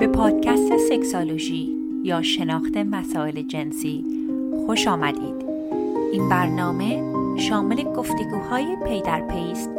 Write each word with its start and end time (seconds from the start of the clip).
به 0.00 0.06
پادکست 0.06 0.76
سکسالوژی 0.76 1.76
یا 2.04 2.22
شناخت 2.22 2.76
مسائل 2.76 3.42
جنسی 3.42 4.04
خوش 4.66 4.88
آمدید. 4.88 5.44
این 6.12 6.28
برنامه 6.28 7.02
شامل 7.38 7.82
گفتگوهای 7.82 8.76
پی 8.86 9.02
در 9.02 9.20
پی 9.20 9.52
است 9.52 9.70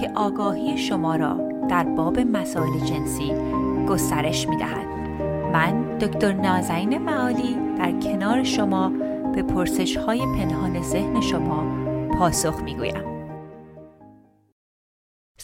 که 0.00 0.10
آگاهی 0.14 0.78
شما 0.78 1.16
را 1.16 1.40
در 1.70 1.84
باب 1.84 2.20
مسائل 2.20 2.78
جنسی 2.78 3.32
گسترش 3.88 4.48
می 4.48 4.56
دهد. 4.56 4.86
من 5.52 5.98
دکتر 5.98 6.32
نازنین 6.32 6.98
معالی 6.98 7.56
در 7.78 8.00
کنار 8.00 8.44
شما 8.44 8.88
به 9.34 9.42
پرسش 9.42 9.96
های 9.96 10.18
پنهان 10.18 10.82
ذهن 10.82 11.20
شما 11.20 11.64
پاسخ 12.18 12.62
می 12.62 12.74
گویم. 12.74 13.12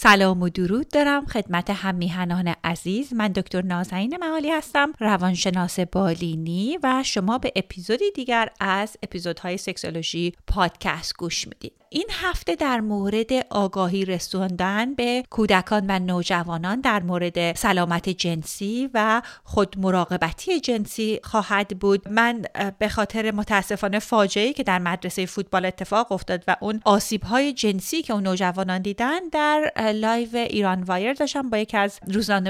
سلام 0.00 0.42
و 0.42 0.48
درود 0.48 0.88
دارم 0.88 1.26
خدمت 1.26 1.70
هم 1.70 1.94
میهنان 1.94 2.54
عزیز 2.68 3.12
من 3.12 3.28
دکتر 3.28 3.62
نازنین 3.62 4.16
معالی 4.16 4.50
هستم 4.50 4.92
روانشناس 5.00 5.80
بالینی 5.80 6.78
و 6.82 7.02
شما 7.02 7.38
به 7.38 7.52
اپیزودی 7.56 8.10
دیگر 8.14 8.48
از 8.60 8.96
اپیزودهای 9.02 9.56
سکسولوژی 9.56 10.32
پادکست 10.46 11.16
گوش 11.16 11.48
می‌دید. 11.48 11.72
این 11.90 12.06
هفته 12.10 12.54
در 12.54 12.80
مورد 12.80 13.32
آگاهی 13.50 14.04
رسوندن 14.04 14.94
به 14.94 15.24
کودکان 15.30 15.84
و 15.88 15.98
نوجوانان 15.98 16.80
در 16.80 17.02
مورد 17.02 17.56
سلامت 17.56 18.08
جنسی 18.08 18.90
و 18.94 19.22
خود 19.44 19.78
مراقبتی 19.78 20.60
جنسی 20.60 21.20
خواهد 21.24 21.78
بود. 21.78 22.08
من 22.08 22.42
به 22.78 22.88
خاطر 22.88 23.30
متاسفانه 23.30 23.98
فاجعه 23.98 24.52
که 24.52 24.62
در 24.62 24.78
مدرسه 24.78 25.26
فوتبال 25.26 25.64
اتفاق 25.64 26.12
افتاد 26.12 26.44
و 26.48 26.56
اون 26.60 26.80
آسیب 26.84 27.22
های 27.22 27.52
جنسی 27.52 28.02
که 28.02 28.12
اون 28.12 28.22
نوجوانان 28.22 28.82
دیدن 28.82 29.28
در 29.32 29.72
live 29.94 30.36
ایران 30.36 30.82
وایر 30.82 31.12
داشتم 31.12 31.50
با 31.50 31.58
یکی 31.58 31.76
از 31.76 32.00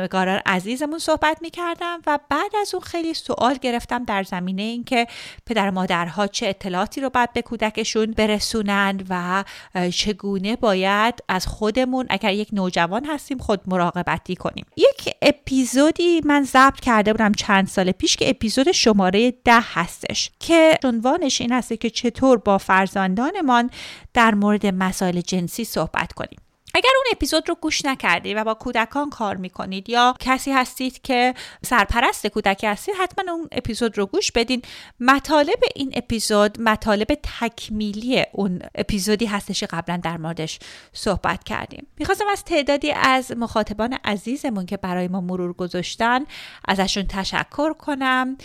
روزنامه‌نگاران 0.09 0.43
عزیزمون 0.47 0.99
صحبت 0.99 1.39
می‌کردم 1.41 2.01
و 2.07 2.19
بعد 2.29 2.57
از 2.61 2.75
اون 2.75 2.83
خیلی 2.83 3.15
سوال 3.15 3.55
گرفتم 3.55 4.05
در 4.05 4.23
زمینه 4.23 4.63
اینکه 4.63 5.07
پدر 5.47 5.71
مادرها 5.71 6.27
چه 6.27 6.47
اطلاعاتی 6.47 7.01
رو 7.01 7.11
باید 7.11 7.33
به 7.33 7.43
کودکشون 7.43 8.11
برسونند 8.11 9.07
و 9.11 9.45
چگونه 9.91 10.57
باید 10.57 11.15
از 11.29 11.47
خودمون 11.47 12.07
اگر 12.11 12.33
یک 12.33 12.49
نوجوان 12.53 13.05
هستیم 13.05 13.39
خود 13.39 13.61
مراقبتی 13.67 14.37
کنیم. 14.37 14.67
یک 14.77 15.15
اپیزودی 15.23 16.21
من 16.25 16.43
ضبط 16.43 16.81
کرده 16.81 17.13
بودم 17.13 17.33
چند 17.33 17.67
سال 17.67 17.93
پیش 17.93 18.17
که 18.17 18.31
اپیزود 18.31 18.73
شماره 18.73 19.31
ده 19.31 19.61
هستش 19.61 20.31
که 20.41 20.79
عنوانش 20.85 21.41
این 21.41 21.53
هست 21.53 21.73
که 21.73 21.91
چطور 21.91 22.39
با 22.39 22.59
فرزندانمان 22.59 23.71
در 24.15 24.35
مورد 24.35 24.67
مسائل 24.67 25.21
جنسی 25.21 25.65
صحبت 25.65 26.13
کنیم. 26.13 26.48
اگر 26.75 26.91
اون 26.97 27.07
اپیزود 27.13 27.49
رو 27.49 27.55
گوش 27.55 27.85
نکردید 27.85 28.37
و 28.37 28.45
با 28.45 28.55
کودکان 28.55 29.11
کار 29.11 29.37
می‌کنید 29.37 29.89
یا 29.89 30.15
کسی 30.21 30.53
هستید 30.53 31.03
که 31.03 31.35
سرپرست 31.65 32.27
کودکی 32.27 32.67
هستید 32.67 32.95
حتما 33.01 33.33
اون 33.33 33.49
اپیزود 33.53 33.99
رو 33.99 34.07
گوش 34.07 34.33
بدین. 34.33 34.63
مطالب 35.01 35.59
این 35.75 35.93
اپیزود 35.95 36.61
مطالب 36.61 37.07
تکمیلی 37.41 38.25
اون 38.33 38.63
اپیزودی 38.75 39.27
هستش 39.27 39.65
قبلا 39.65 40.01
در 40.03 40.17
موردش 40.17 40.59
صحبت 40.93 41.45
کردیم. 41.45 41.87
می‌خواستم 41.99 42.29
از 42.33 42.45
تعدادی 42.45 42.93
از 42.93 43.33
مخاطبان 43.37 43.99
عزیزمون 44.05 44.67
که 44.67 44.77
برای 44.77 45.09
ما 45.09 45.21
مرور 45.21 45.53
گذاشتن 45.53 46.25
ازشون 46.69 47.07
تشکر 47.07 47.73
کنم. 47.73 48.37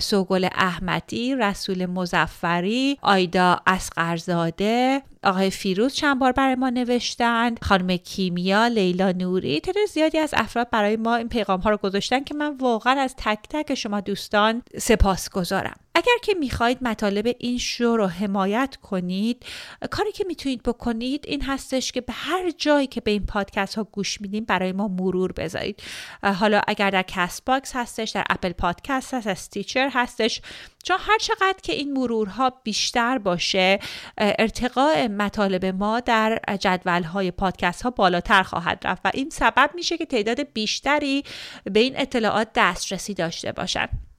سوگل 0.00 0.48
احمدی 0.52 1.34
رسول 1.34 1.86
مزفری 1.86 2.98
آیدا 3.02 3.60
اسقرزاده 3.66 5.02
آقای 5.22 5.50
فیروز 5.50 5.94
چند 5.94 6.18
بار 6.18 6.32
برای 6.32 6.54
ما 6.54 6.70
نوشتند. 6.70 7.58
خانم 7.62 7.96
کیمیا 7.96 8.66
لیلا 8.66 9.12
نوری 9.12 9.60
تعداد 9.60 9.86
زیادی 9.86 10.18
از 10.18 10.34
افراد 10.36 10.70
برای 10.70 10.96
ما 10.96 11.16
این 11.16 11.28
پیغام 11.28 11.60
ها 11.60 11.70
رو 11.70 11.76
گذاشتن 11.76 12.24
که 12.24 12.34
من 12.34 12.56
واقعا 12.56 13.00
از 13.00 13.14
تک 13.16 13.38
تک 13.50 13.74
شما 13.74 14.00
دوستان 14.00 14.62
سپاس 14.78 15.30
گذارم 15.30 15.76
اگر 15.94 16.16
که 16.22 16.34
می‌خواهید 16.34 16.78
مطالب 16.82 17.36
این 17.38 17.58
شو 17.58 17.96
رو 17.96 18.06
حمایت 18.06 18.76
کنید 18.82 19.44
کاری 19.90 20.12
که 20.12 20.24
می‌تونید 20.26 20.62
بکنید 20.62 21.24
این 21.28 21.42
هستش 21.42 21.92
که 21.92 22.00
به 22.00 22.12
هر 22.12 22.50
جایی 22.50 22.86
که 22.86 23.00
به 23.00 23.10
این 23.10 23.26
پادکست 23.26 23.74
ها 23.74 23.84
گوش 23.84 24.20
میدیم 24.20 24.44
برای 24.44 24.72
ما 24.72 24.88
مرور 24.88 25.32
بذارید. 25.32 25.82
حالا 26.22 26.60
اگر 26.68 26.90
در 26.90 27.02
Castbox 27.02 27.76
هستش 27.76 28.10
در 28.10 28.24
Apple 28.30 28.52
Podcast 28.52 29.14
هست 29.14 29.26
Stitcher 29.26 29.90
هستش 29.92 30.42
چون 30.84 30.96
هر 31.00 31.18
چقدر 31.18 31.58
که 31.62 31.72
این 31.72 31.92
مرورها 31.92 32.52
بیشتر 32.64 33.18
باشه 33.18 33.78
ارتقاء 34.18 35.08
مطالب 35.08 35.64
ما 35.64 36.00
در 36.00 36.40
جدول 36.60 37.02
های 37.02 37.30
پادکست 37.30 37.82
ها 37.82 37.90
بالاتر 37.90 38.42
خواهد 38.42 38.80
رفت 38.84 39.00
و 39.04 39.10
این 39.14 39.30
سبب 39.30 39.70
میشه 39.74 39.96
که 39.96 40.06
تعداد 40.06 40.52
بیشتری 40.52 41.24
به 41.64 41.80
این 41.80 42.00
اطلاعات 42.00 42.48
دسترسی 42.54 43.14
داشته 43.14 43.52
باشند 43.52 44.09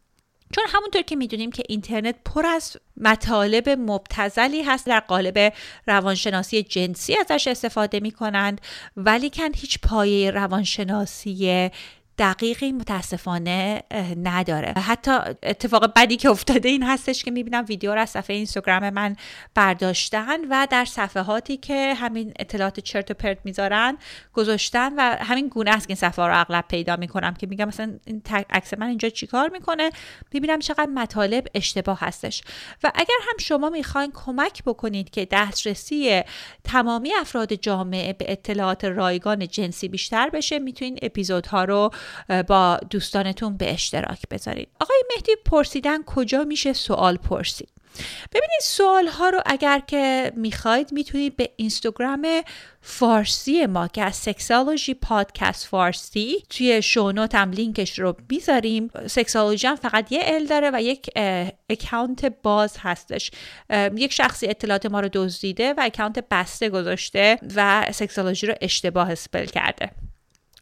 چون 0.52 0.64
همونطور 0.68 1.02
که 1.02 1.16
می‌دونیم 1.16 1.52
که 1.52 1.64
اینترنت 1.70 2.16
پر 2.26 2.46
از 2.46 2.78
مطالب 2.98 3.70
مبتزلی 3.70 4.64
هست 4.64 4.88
در 4.88 5.00
قالب 5.00 5.54
روانشناسی 5.88 6.64
جنسی 6.64 7.18
ازش 7.18 7.48
استفاده 7.48 8.00
می 8.00 8.12
کنند 8.12 8.62
ولی 8.98 9.30
کن 9.30 9.50
هیچ 9.56 9.80
پایه 9.80 10.32
روانشناسی 10.32 11.70
دقیقی 12.22 12.72
متاسفانه 12.72 13.84
نداره. 14.24 14.74
حتی 14.74 15.12
اتفاق 15.44 15.94
بدی 15.96 16.18
که 16.18 16.30
افتاده 16.30 16.70
این 16.70 16.84
هستش 16.84 17.24
که 17.24 17.32
می‌بینم 17.32 17.66
ویدیو 17.68 17.94
رو 17.94 18.02
از 18.02 18.10
صفحه 18.10 18.36
اینستاگرام 18.36 18.90
من 18.90 19.16
برداشتن 19.56 20.38
و 20.50 20.68
در 20.70 20.86
صفحاتی 20.86 21.58
که 21.58 21.94
همین 21.94 22.34
اطلاعات 22.40 22.80
چرت 22.80 23.12
و 23.12 23.14
پرت 23.14 23.38
می‌ذارن 23.44 23.98
گذاشتن 24.34 24.94
و 24.98 25.18
همین 25.20 25.48
گونه 25.48 25.72
است 25.72 25.88
که 25.88 25.92
این 25.92 25.96
صفحه 25.96 26.26
رو 26.26 26.40
اغلب 26.40 26.66
پیدا 26.68 26.96
می‌کنم 26.96 27.34
که 27.34 27.48
میگم 27.48 27.66
مثلا 27.66 28.00
این 28.06 28.22
عکس 28.50 28.74
من 28.74 28.88
اینجا 28.88 29.10
چیکار 29.10 29.50
می‌کنه؟ 29.50 29.90
می‌بینم 30.34 30.60
چقدر 30.60 30.90
مطالب 30.90 31.48
اشتباه 31.56 32.00
هستش. 32.00 32.44
و 32.84 32.92
اگر 32.96 33.16
هم 33.30 33.38
شما 33.40 33.70
می‌خواین 33.70 34.12
کمک 34.16 34.64
بکنید 34.64 35.10
که 35.10 35.28
دسترسی 35.32 36.22
تمامی 36.64 37.14
افراد 37.14 37.54
جامعه 37.54 38.14
به 38.14 38.32
اطلاعات 38.32 38.86
رایگان 38.86 39.48
جنسی 39.48 39.88
بیشتر 39.88 40.30
بشه 40.30 40.60
می‌تونید 40.60 41.00
اپیزودها 41.02 41.64
رو 41.64 41.92
با 42.48 42.80
دوستانتون 42.90 43.58
به 43.58 43.74
اشتراک 43.74 44.20
بذارید 44.32 44.68
آقای 44.80 45.04
مهدی 45.16 45.32
پرسیدن 45.46 46.04
کجا 46.04 46.44
میشه 46.44 46.74
سوال 46.74 47.18
پرسید؟ 47.18 47.70
ببینید 48.32 48.62
سوال 48.62 49.08
ها 49.08 49.30
رو 49.30 49.40
اگر 49.46 49.80
که 49.80 50.32
می‌خواید 50.36 50.92
می‌تونید 50.92 51.36
به 51.36 51.50
اینستاگرام 51.56 52.28
فارسی 52.82 53.66
ما 53.66 53.88
که 53.88 54.04
از 54.04 54.16
سکسالوژی 54.16 54.94
پادکست 54.94 55.68
فارسی 55.68 56.44
توی 56.50 56.82
شونوت 56.82 57.36
هم 57.36 57.52
لینکش 57.52 58.00
رو 58.00 58.16
بیذاریم 58.28 58.90
سکسالوژی 59.08 59.68
هم 59.68 59.76
فقط 59.76 60.12
یه 60.12 60.22
ال 60.24 60.46
داره 60.46 60.72
و 60.74 60.82
یک 60.82 61.10
account 61.70 62.26
باز 62.44 62.76
هستش. 62.80 63.32
یک 63.96 64.14
شخصی 64.14 64.48
اطلاعات 64.48 64.86
ما 64.86 65.00
رو 65.00 65.10
دزدیده 65.14 65.74
و 65.74 65.80
account 65.82 66.24
بسته 66.32 66.70
گذاشته 66.70 67.38
و 67.56 67.86
سکسالوژی 67.92 68.48
رو 68.48 68.54
اشتباه 68.62 69.12
spell 69.12 69.46
کرده. 69.46 69.92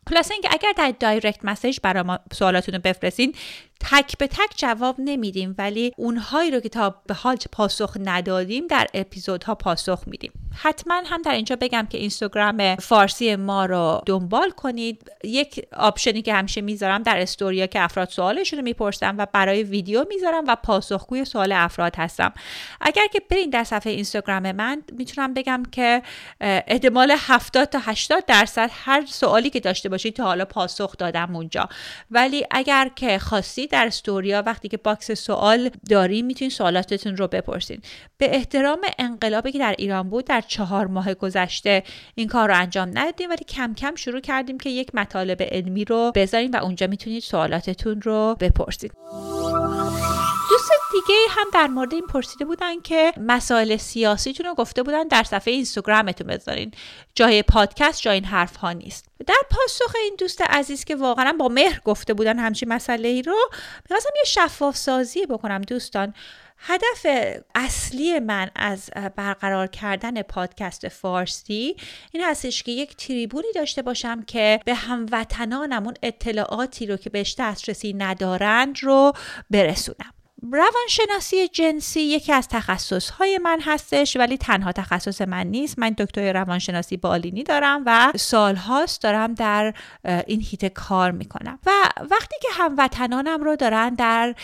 خلاصه 0.10 0.34
اینکه 0.34 0.50
اگر 0.52 0.74
در 0.78 0.94
direct 1.00 1.40
message 1.44 1.80
برای 1.84 2.04
ما 2.04 2.20
سوالاتون 2.34 2.76
رو 2.76 2.82
بفرستین 2.82 3.36
تک 3.80 4.18
به 4.18 4.28
تک 4.28 4.54
جواب 4.56 4.96
نمیدیم 5.00 5.56
ولی 5.58 5.94
اونهایی 5.98 6.52
رو 6.52 6.60
که 6.60 6.70
تا 6.70 6.96
به 7.08 7.14
حال 7.14 7.38
پاسخ 7.52 7.98
ندادیم 8.00 8.68
در 8.68 8.88
اپیزودها 8.94 9.56
پاسخ 9.56 10.04
میدیم. 10.08 10.32
حتما 10.56 11.02
هم 11.06 11.22
در 11.22 11.32
اینجا 11.32 11.56
بگم 11.56 11.88
که 11.90 11.98
اینستاگرام 11.98 12.76
فارسی 12.76 13.36
ما 13.36 13.66
رو 13.66 14.02
دنبال 14.06 14.52
کنید. 14.52 15.12
یک 15.24 15.66
option 15.74 16.15
ی 16.15 16.22
که 16.22 16.34
همیشه 16.34 16.62
می‌ذارم 16.62 17.04
در 17.04 17.20
استوریا 17.20 17.68
که 17.68 17.82
افراد 17.82 18.10
سوالشون 18.10 18.60
رو 18.60 18.66
می‌پرسم 18.66 19.16
و 19.18 19.28
برای 19.34 19.64
ویدیو 19.64 20.06
می‌ذارم 20.10 20.44
و 20.48 20.56
پاسخگوی 20.64 21.26
سوال 21.26 21.52
افراد 21.52 21.96
هستم. 21.96 22.34
اگر 22.82 23.08
که 23.08 23.22
برین 23.30 23.50
در 23.50 23.64
صفحه 23.64 23.94
اینستاگرام 23.94 24.52
من 24.52 24.84
می‌تونم 24.92 25.34
بگم 25.34 25.64
که 25.72 26.02
احتمال 26.42 27.16
70 27.18 27.70
تا 27.70 27.80
80 27.80 28.26
درصد 28.26 28.70
هر 28.74 29.06
سوالی 29.06 29.50
که 29.50 29.60
داشته 29.60 29.90
باشید 29.90 30.16
تا 30.16 30.24
حالا 30.24 30.46
پاسخ 30.46 30.98
دادم 30.98 31.36
اونجا. 31.36 31.70
ولی 32.12 32.46
اگر 32.52 32.92
که 32.96 33.20
خواستید 33.20 33.69
در 33.70 33.88
استوریا 33.88 34.44
وقتی 34.46 34.68
که 34.68 34.78
box 34.78 35.12
سوال 35.12 35.70
داریم 35.90 36.26
می‌تونید 36.26 36.52
سوالاتتون 36.52 37.18
رو 37.18 37.28
بپرسید 37.28 37.86
به 38.18 38.36
احترام 38.36 38.80
انقلابی 39.00 39.52
که 39.52 39.60
در 39.60 39.76
ایران 39.78 40.10
بود 40.10 40.26
در 40.26 40.42
چهار 40.42 40.88
ماه 40.88 41.14
گذشته 41.14 41.84
این 42.16 42.28
کار 42.28 42.48
رو 42.48 42.56
انجام 42.58 42.90
ندادیم 42.94 43.30
ولی 43.30 43.44
کم 43.50 43.74
کم 43.74 43.96
شروع 43.96 44.22
کردیم 44.22 44.58
که 44.58 44.70
یک 44.70 44.96
مطالب 44.96 45.42
علمی 45.42 45.86
رو 45.86 46.12
بذاریم 46.16 46.52
و 46.52 46.56
اونجا 46.56 46.88
می‌تونید 46.88 47.24
سوالاتتون 47.24 48.02
رو 48.02 48.38
بپرسید 48.40 48.92
دیگه 51.10 51.20
هم 51.30 51.48
در 51.54 51.68
مورد 51.68 51.94
این 51.94 52.08
پرسیده 52.08 52.46
بودن 52.46 52.82
که 52.82 53.14
مسائل 53.18 53.78
سیاسیتون 53.78 54.46
رو 54.46 54.54
گفته 54.56 54.84
بودن 54.84 55.08
در 55.08 55.24
صفحه 55.24 55.54
اینستاگرامتون 55.54 56.28
بذارین. 56.28 56.72
جای 57.16 57.44
پادکست 57.44 58.02
جای 58.02 58.14
این 58.14 58.26
حرف 58.26 58.56
ها 58.56 58.72
نیست. 58.72 59.06
در 59.28 59.36
پاسخ 59.52 59.96
این 59.96 60.16
دوست 60.20 60.42
عزیز 60.42 60.84
که 60.84 60.96
واقعا 60.96 61.34
با 61.40 61.48
مهر 61.48 61.82
گفته 61.86 62.14
بودن 62.14 62.40
همچین 62.40 62.70
مسئله 62.70 63.08
ای 63.08 63.22
رو 63.22 63.36
می‌خواستم 63.84 64.10
یه 64.16 64.24
شفاف 64.26 64.78
سازی 64.78 65.26
بکنم 65.26 65.62
دوستان. 65.62 66.14
هدف 66.58 67.06
اصلی 67.56 68.20
من 68.20 68.50
از 68.56 68.90
برقرار 69.16 69.68
کردن 69.68 70.22
پادکست 70.22 70.88
فارسی 70.88 71.76
این 72.12 72.24
هستش 72.24 72.64
که 72.64 72.72
یک 72.72 72.96
تریبونی 72.96 73.48
داشته 73.56 73.82
باشم 73.82 74.24
که 74.24 74.60
به 74.66 74.74
هموطنانم 74.74 75.86
اون 75.86 75.94
اطلاعاتی 76.04 76.86
رو 76.86 76.98
که 76.98 77.10
بهش 77.10 77.36
دسترسی 77.40 77.94
ندارند 77.94 78.84
رو 78.84 79.14
برسونم. 79.50 80.14
روانشناسی 80.42 81.48
جنسی 81.48 82.02
یکی 82.02 82.34
از 82.34 82.48
تخصصهای 82.48 83.38
من 83.38 83.60
هستش 83.62 84.18
ولی 84.18 84.38
تنها 84.38 84.72
تخصص 84.72 85.22
من 85.22 85.48
نیست. 85.48 85.80
من 85.80 85.90
دکتر 85.90 86.34
روانشناسی 86.34 86.98
بالینی 86.98 87.44
دارم 87.44 87.84
و 87.86 88.12
سالهاست 88.16 89.02
دارم 89.02 89.34
در 89.34 89.74
این 90.28 90.42
هیته 90.42 90.70
کار 90.70 91.12
می‌کنم. 91.12 91.60
و 91.66 91.72
وقتی 92.12 92.36
که 92.42 92.48
هموطنانم 92.52 93.44
رو 93.44 93.56
دارن 93.56 93.96
در 93.96 94.36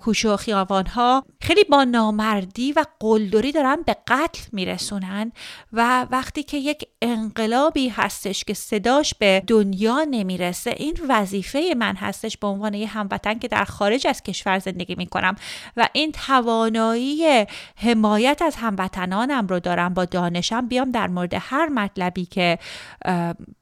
کوچه 0.00 0.30
و 0.30 0.36
خیابانها 0.36 1.26
خیلی 1.40 1.64
با 1.64 1.84
نامردی 1.84 2.72
و 2.72 2.84
قلدری 3.00 3.52
دارن 3.52 3.82
به 3.86 3.96
قتل 4.08 4.42
میرسونن. 4.52 5.32
و 5.72 6.06
وقتی 6.10 6.42
که 6.42 6.56
یک 6.56 6.84
انقلابی 7.02 7.88
هستش 7.88 8.44
که 8.44 8.54
صداش 8.54 9.14
به 9.14 9.42
دنیا 9.46 10.06
نمی‌رسه 10.10 10.74
این 10.76 10.98
وظیفه 11.08 11.74
من 11.76 11.96
هستش 11.96 12.36
به 12.36 12.46
عنوان 12.46 12.74
یه 12.74 12.86
هموطن 12.86 13.38
که 13.38 13.48
در 13.48 13.64
خارج 13.64 14.06
از 14.06 14.22
کشور 14.22 14.58
زندگی 14.58 14.94
می‌کنم. 14.94 15.36
و 15.76 15.88
این 15.92 16.12
توانایی 16.12 17.46
حمایت 17.76 18.42
از 18.42 18.56
هموطنانم 18.56 19.46
رو 19.46 19.60
دارم 19.60 19.94
با 19.94 20.04
دانشم. 20.04 20.68
بیام 20.68 20.90
در 20.90 21.06
مورد 21.06 21.34
هر 21.40 21.68
مطلبی 21.68 22.24
که 22.26 22.58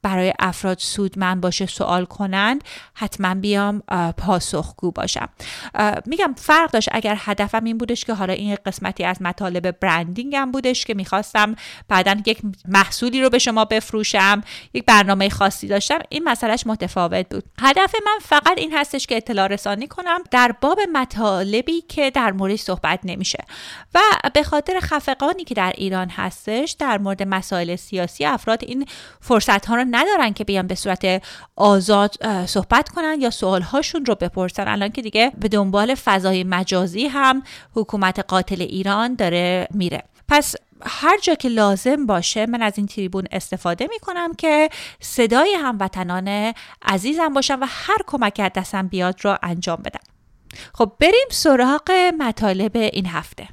برای 0.02 0.32
افراد 0.38 0.79
سودمند 0.79 1.40
باشه 1.40 1.67
سوال 1.67 2.05
کنند 2.05 2.64
حتما 2.94 3.34
بیام 3.34 3.82
پاسخگو 4.17 4.90
باشم. 4.90 5.29
میگم 6.06 6.34
فرق 6.37 6.70
داشت. 6.70 6.88
اگر 6.93 7.17
هدفم 7.19 7.64
این 7.64 7.79
بودش 7.79 8.05
که 8.05 8.14
حالا 8.14 8.32
این 8.32 8.56
قسمتی 8.67 9.05
از 9.05 9.23
مطالب 9.23 9.70
برندینگم 9.70 10.52
بودش 10.52 10.85
که 10.85 10.94
می‌خواستم 10.94 11.55
بعدا 11.88 12.17
یک 12.26 12.38
محصولی 12.69 13.23
رو 13.23 13.31
به 13.31 13.38
شما 13.38 13.64
بفروشم 13.64 14.43
یک 14.75 14.85
برنامه 14.87 15.28
خاصی 15.28 15.69
داشتم 15.69 15.99
این 16.08 16.25
مسئلهش 16.25 16.67
متفاوت 16.67 17.28
بود. 17.28 17.44
هدف 17.61 17.94
من 18.06 18.19
فقط 18.23 18.58
این 18.58 18.73
هستش 18.75 19.06
که 19.06 19.17
اطلاع 19.17 19.46
رسانی 19.46 19.87
کنم. 19.87 20.19
در 20.31 20.55
باب 20.61 20.78
مطالبی 20.93 21.72
که 21.81 22.11
در 22.11 22.33
مورد 22.33 22.57
صحبت 22.57 23.01
نمیشه. 23.05 23.45
و 23.95 24.01
به 24.35 24.43
خاطر 24.43 24.81
خفقانی 24.81 25.45
که 25.45 25.55
در 25.55 25.73
ایران 25.77 26.09
هستش 26.09 26.77
در 26.79 26.99
مورد 26.99 27.23
مسائل 27.23 27.77
سیاسی 27.77 28.25
افراد 28.25 28.65
این 28.65 28.87
فرصت 29.21 29.67
ها 29.67 29.75
رو 29.75 29.85
ندارن 29.91 30.33
که 30.33 30.45
بیان 30.45 30.67
به 30.67 30.75
صورت 30.75 31.23
آزاد 31.57 32.15
صحبت 32.47 32.89
کنن 32.89 33.21
یا 33.21 33.31
سوال 33.31 33.63
هاشون 33.63 34.05
رو 34.05 34.15
بپرسن. 34.15 34.69
الان 34.69 34.89
که 34.89 35.03
دیگه 35.03 35.33
به 35.39 35.49
دنبال 35.49 35.95
فضای 35.95 36.45
مجازی 36.45 37.07
هم 37.07 37.43
حکومت 37.75 38.19
قاتل 38.19 38.63
ایران 38.63 39.15
داره 39.15 39.69
میره. 39.71 40.03
پس 40.29 40.55
هر 40.87 41.19
جا 41.19 41.35
که 41.35 41.49
لازم 41.49 42.07
باشه 42.07 42.47
من 42.47 42.63
از 42.63 42.73
این 42.77 42.87
تریبون 42.87 43.25
استفاده 43.33 43.89
می 43.91 43.99
کنم 43.99 44.35
که 44.35 44.71
صدای 45.01 45.55
هموطنان 45.55 46.55
عزیزم 46.83 47.35
باشم 47.35 47.59
و 47.61 47.67
هر 47.69 47.99
کمک 48.07 48.41
دستم 48.41 48.89
بیاد 48.89 49.25
رو 49.25 49.37
انجام 49.43 49.83
بدم. 49.85 50.12
خب 50.75 50.93
بریم 51.00 51.28
سراغ 51.31 51.90
مطالب 52.19 52.76
این 52.76 53.06
هفته. 53.06 53.49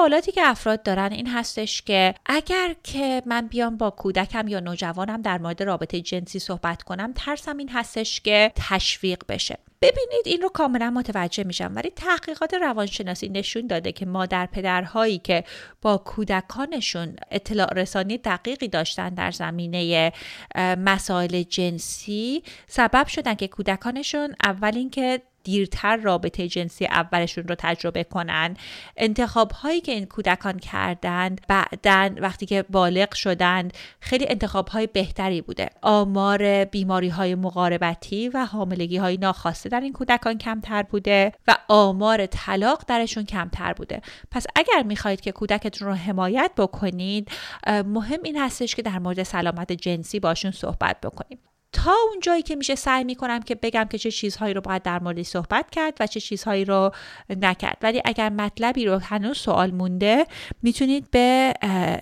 سوالاتی 0.00 0.32
که 0.32 0.42
افراد 0.46 0.82
دارن 0.82 1.12
این 1.12 1.26
هستش 1.26 1.82
که 1.82 2.14
اگر 2.26 2.74
که 2.82 3.22
من 3.26 3.46
بیام 3.46 3.76
با 3.76 3.90
کودکم 3.90 4.48
یا 4.48 4.60
نوجوانم 4.60 5.22
در 5.22 5.38
مورد 5.38 5.62
رابطه 5.62 6.00
جنسی 6.00 6.38
صحبت 6.38 6.82
کنم 6.82 7.12
ترسم 7.12 7.56
این 7.56 7.68
هستش 7.68 8.20
که 8.20 8.52
تشویق 8.54 9.22
بشه. 9.28 9.58
ببینید 9.82 10.22
این 10.24 10.42
رو 10.42 10.48
کاملا 10.48 10.90
متوجه 10.90 11.44
میشم. 11.44 11.72
ولی 11.74 11.90
تحقیقات 11.90 12.54
روانشناسی 12.54 13.28
نشون 13.28 13.66
داده 13.66 13.92
که 13.92 14.06
مادر 14.06 14.46
پدرهایی 14.46 15.18
که 15.18 15.44
با 15.82 15.98
کودکانشون 15.98 17.16
اطلاع 17.30 17.74
رسانی 17.74 18.18
دقیقی 18.18 18.68
داشتن 18.68 19.08
در 19.08 19.30
زمینه 19.30 20.12
مسائل 20.56 21.42
جنسی 21.42 22.42
سبب 22.66 23.06
شدن 23.06 23.34
که 23.34 23.48
کودکانشون 23.48 24.34
اول 24.44 24.72
اینکه 24.76 25.22
دیرتر 25.44 25.96
رابطه 25.96 26.48
جنسی 26.48 26.86
اولشون 26.86 27.48
رو 27.48 27.54
تجربه 27.58 28.04
کنن. 28.04 28.56
انتخاب 28.96 29.50
هایی 29.50 29.80
که 29.80 29.92
این 29.92 30.06
کودکان 30.06 30.58
کردند 30.58 31.40
بعدا 31.48 32.10
وقتی 32.20 32.46
که 32.46 32.64
بالغ 32.70 33.14
شدند 33.14 33.74
خیلی 34.00 34.26
انتخاب 34.28 34.68
های 34.68 34.86
بهتری 34.86 35.40
بوده. 35.40 35.70
آمار 35.82 36.64
بیماری 36.64 37.08
های 37.08 37.34
مقاربتی 37.34 38.28
و 38.28 38.46
حاملگی 38.46 38.96
های 38.96 39.16
ناخواسته 39.16 39.68
در 39.68 39.80
این 39.80 39.92
کودکان 39.92 40.38
کمتر 40.38 40.82
بوده 40.82 41.32
و 41.48 41.56
آمار 41.68 42.26
طلاق 42.26 42.84
درشون 42.86 43.24
کمتر 43.24 43.72
بوده. 43.72 44.02
پس 44.30 44.46
اگر 44.56 44.82
می‌خواهید 44.82 45.20
که 45.20 45.32
کودکتون 45.32 45.88
رو 45.88 45.94
حمایت 45.94 46.50
بکنید 46.56 47.28
مهم 47.66 48.20
این 48.24 48.38
هستش 48.38 48.74
که 48.74 48.82
در 48.82 48.98
مورد 48.98 49.22
سلامت 49.22 49.72
جنسی 49.72 50.20
باشون 50.20 50.50
صحبت 50.50 51.00
بکنید 51.00 51.49
تا 51.72 51.92
اون 52.08 52.20
جایی 52.22 52.42
که 52.42 52.56
میشه 52.56 52.74
سعی 52.74 53.04
می‌کنم 53.04 53.40
که 53.40 53.54
بگم 53.54 53.84
که 53.84 53.98
چه 53.98 54.10
چیزهایی 54.10 54.54
رو 54.54 54.60
باید 54.60 54.82
در 54.82 54.98
موردش 54.98 55.26
صحبت 55.26 55.70
کرد 55.70 55.96
و 56.00 56.06
چه 56.06 56.20
چیزهایی 56.20 56.64
رو 56.64 56.90
نکرد. 57.30 57.78
ولی 57.82 58.02
اگر 58.04 58.28
مطلبی 58.28 58.86
رو 58.86 58.98
هنوز 58.98 59.38
سوال 59.38 59.70
مونده 59.70 60.26
می‌تونید 60.62 61.10
به 61.10 61.54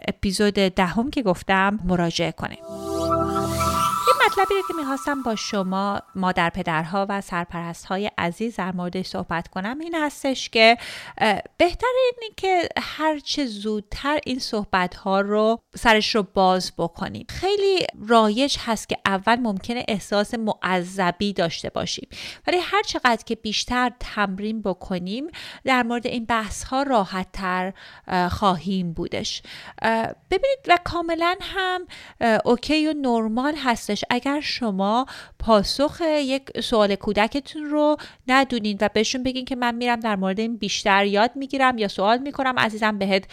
اپیزود 0.08 0.54
دهم 0.54 1.10
که 1.10 1.22
گفتم 1.22 1.78
مراجعه 1.84 2.32
کنید. 2.32 2.87
مطلبی 4.32 4.54
که 4.68 4.74
می‌خواستم 4.74 5.22
با 5.22 5.36
شما 5.36 6.02
مادر 6.14 6.50
پدرها 6.50 7.06
و 7.08 7.20
سرپرست 7.20 7.84
های 7.84 8.10
عزیز 8.18 8.56
در 8.56 8.72
موردش 8.72 9.06
صحبت 9.06 9.48
کنم 9.48 9.78
این 9.78 9.94
هستش 9.94 10.50
که 10.50 10.76
بهتر 11.56 11.86
اینه 12.04 12.34
که 12.36 12.68
هرچه 12.78 13.46
زودتر 13.46 14.18
این 14.26 14.38
صحبت 14.38 14.94
ها 14.94 15.20
رو 15.20 15.60
سرش 15.76 16.14
رو 16.14 16.22
باز 16.34 16.72
بکنیم. 16.78 17.26
خیلی 17.28 17.86
رایج 18.08 18.56
هست 18.66 18.88
که 18.88 18.96
اول 19.06 19.36
ممکنه 19.36 19.84
احساس 19.88 20.34
معذبی 20.34 21.32
داشته 21.32 21.70
باشیم. 21.70 22.08
ولی 22.46 22.58
هر 22.58 22.82
چقدر 22.82 23.24
که 23.26 23.34
بیشتر 23.34 23.92
تمرین 24.00 24.62
بکنیم 24.62 25.26
در 25.64 25.82
مورد 25.82 26.06
این 26.06 26.24
بحث 26.24 26.64
ها 26.64 26.82
راحت 26.82 27.26
تر 27.32 27.72
خواهیم 28.30 28.92
بودش. 28.92 29.42
ببینید 30.30 30.58
و 30.68 30.78
کاملا 30.84 31.36
هم 31.40 31.86
اوکی 32.44 32.88
و 32.88 32.92
نرمال 32.92 33.54
هستش. 33.56 34.04
اگر 34.18 34.40
شما 34.40 35.06
پاسخ 35.38 36.00
یک 36.00 36.60
سوال 36.60 36.94
کودکتون 36.94 37.64
رو 37.64 37.96
ندونین 38.28 38.78
و 38.80 38.88
بهشون 38.94 39.22
بگین 39.22 39.44
که 39.44 39.56
من 39.56 39.74
میرم 39.74 40.00
در 40.00 40.16
مورد 40.16 40.40
این 40.40 40.56
بیشتر 40.56 41.06
یاد 41.06 41.30
می‌گیرم 41.34 41.78
یا 41.78 41.88
سوال 41.88 42.18
می‌کنم 42.18 42.58
عزیزم 42.58 42.98
بهت 42.98 43.24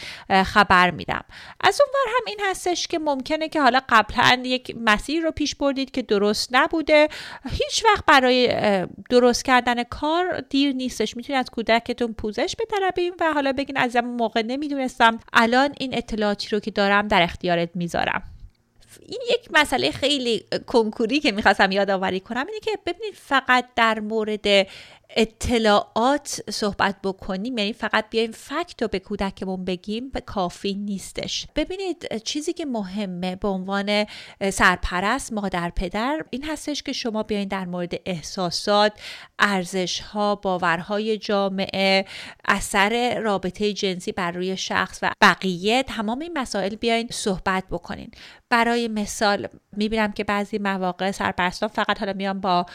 خبر 0.43 0.91
میدم. 0.91 1.23
از 1.61 1.81
اون 1.81 1.89
ور 1.93 2.11
هم 2.17 2.23
این 2.27 2.39
هستش 2.49 2.87
که 2.87 2.99
ممکنه 2.99 3.49
که 3.49 3.61
حالا 3.61 3.81
قبلا 3.89 4.41
یک 4.45 4.75
مسیر 4.81 5.23
رو 5.23 5.31
پیش 5.31 5.55
بردید 5.55 5.91
که 5.91 6.01
درست 6.01 6.49
نبوده. 6.51 7.07
هیچ 7.49 7.85
وقت 7.85 8.05
برای 8.05 8.49
درست 9.09 9.45
کردن 9.45 9.83
کار 9.83 10.43
دیر 10.49 10.73
نیستش. 10.73 11.17
می‌تونید 11.17 11.39
از 11.39 11.49
کودکتون 11.49 12.13
پوزش 12.13 12.55
بطلبین 12.59 13.13
و 13.19 13.33
حالا 13.33 13.53
بگین 13.53 13.77
از 13.77 13.95
موقع 13.95 14.41
نمی‌دونستم. 14.41 15.19
الان 15.33 15.69
این 15.79 15.97
اطلاعاتی 15.97 16.49
رو 16.51 16.59
که 16.59 16.71
دارم 16.71 17.07
در 17.07 17.21
اختیارت 17.21 17.69
می‌ذارم. 17.75 18.34
این 19.01 19.19
یک 19.29 19.49
مسئله 19.53 19.91
خیلی 19.91 20.45
کنکوری 20.67 21.19
که 21.19 21.31
می‌خواستم 21.31 21.71
یادآوری 21.71 22.19
کنم 22.19 22.45
اینه 22.47 22.59
که 22.59 22.71
ببینید 22.85 23.13
فقط 23.13 23.65
در 23.75 23.99
مورد 23.99 24.67
اطلاعات 25.09 26.41
صحبت 26.49 26.95
بکنیم 27.03 27.57
یعنی 27.57 27.73
فقط 27.73 28.05
بیایم 28.09 28.31
فکت 28.31 28.81
رو 28.81 28.87
به 28.87 28.99
کودکمون 28.99 29.65
بگیم 29.65 30.11
کافی 30.25 30.73
نیستش. 30.73 31.47
ببینید 31.55 32.17
چیزی 32.23 32.53
که 32.53 32.65
مهمه 32.65 33.35
به 33.35 33.47
عنوان 33.47 34.05
سرپرست 34.53 35.33
مادر 35.33 35.69
پدر 35.75 36.25
این 36.29 36.43
هستش 36.43 36.83
که 36.83 36.93
شما 36.93 37.23
بیاین 37.23 37.47
در 37.47 37.65
مورد 37.65 37.93
احساسات 38.05 38.91
ارزش 39.39 39.99
ها 39.99 40.35
باورهای 40.35 41.17
جامعه 41.17 42.05
اثر 42.45 43.19
رابطه 43.19 43.73
جنسی 43.73 44.11
بر 44.11 44.31
روی 44.31 44.57
شخص 44.57 44.99
و 45.01 45.11
بقیه 45.21 45.83
تمام 45.83 46.19
این 46.19 46.37
مسائل 46.37 46.75
بیاین 46.75 47.07
صحبت 47.11 47.63
بکنین. 47.71 48.11
برای 48.49 48.87
مثال 48.87 49.47
می‌بینم 49.71 50.11
که 50.11 50.23
بعضی 50.23 50.57
مواقع 50.57 51.11
سرپرستان 51.11 51.69
فقط 51.69 51.99
حالا 51.99 52.13
میان 52.13 52.41
با 52.41 52.65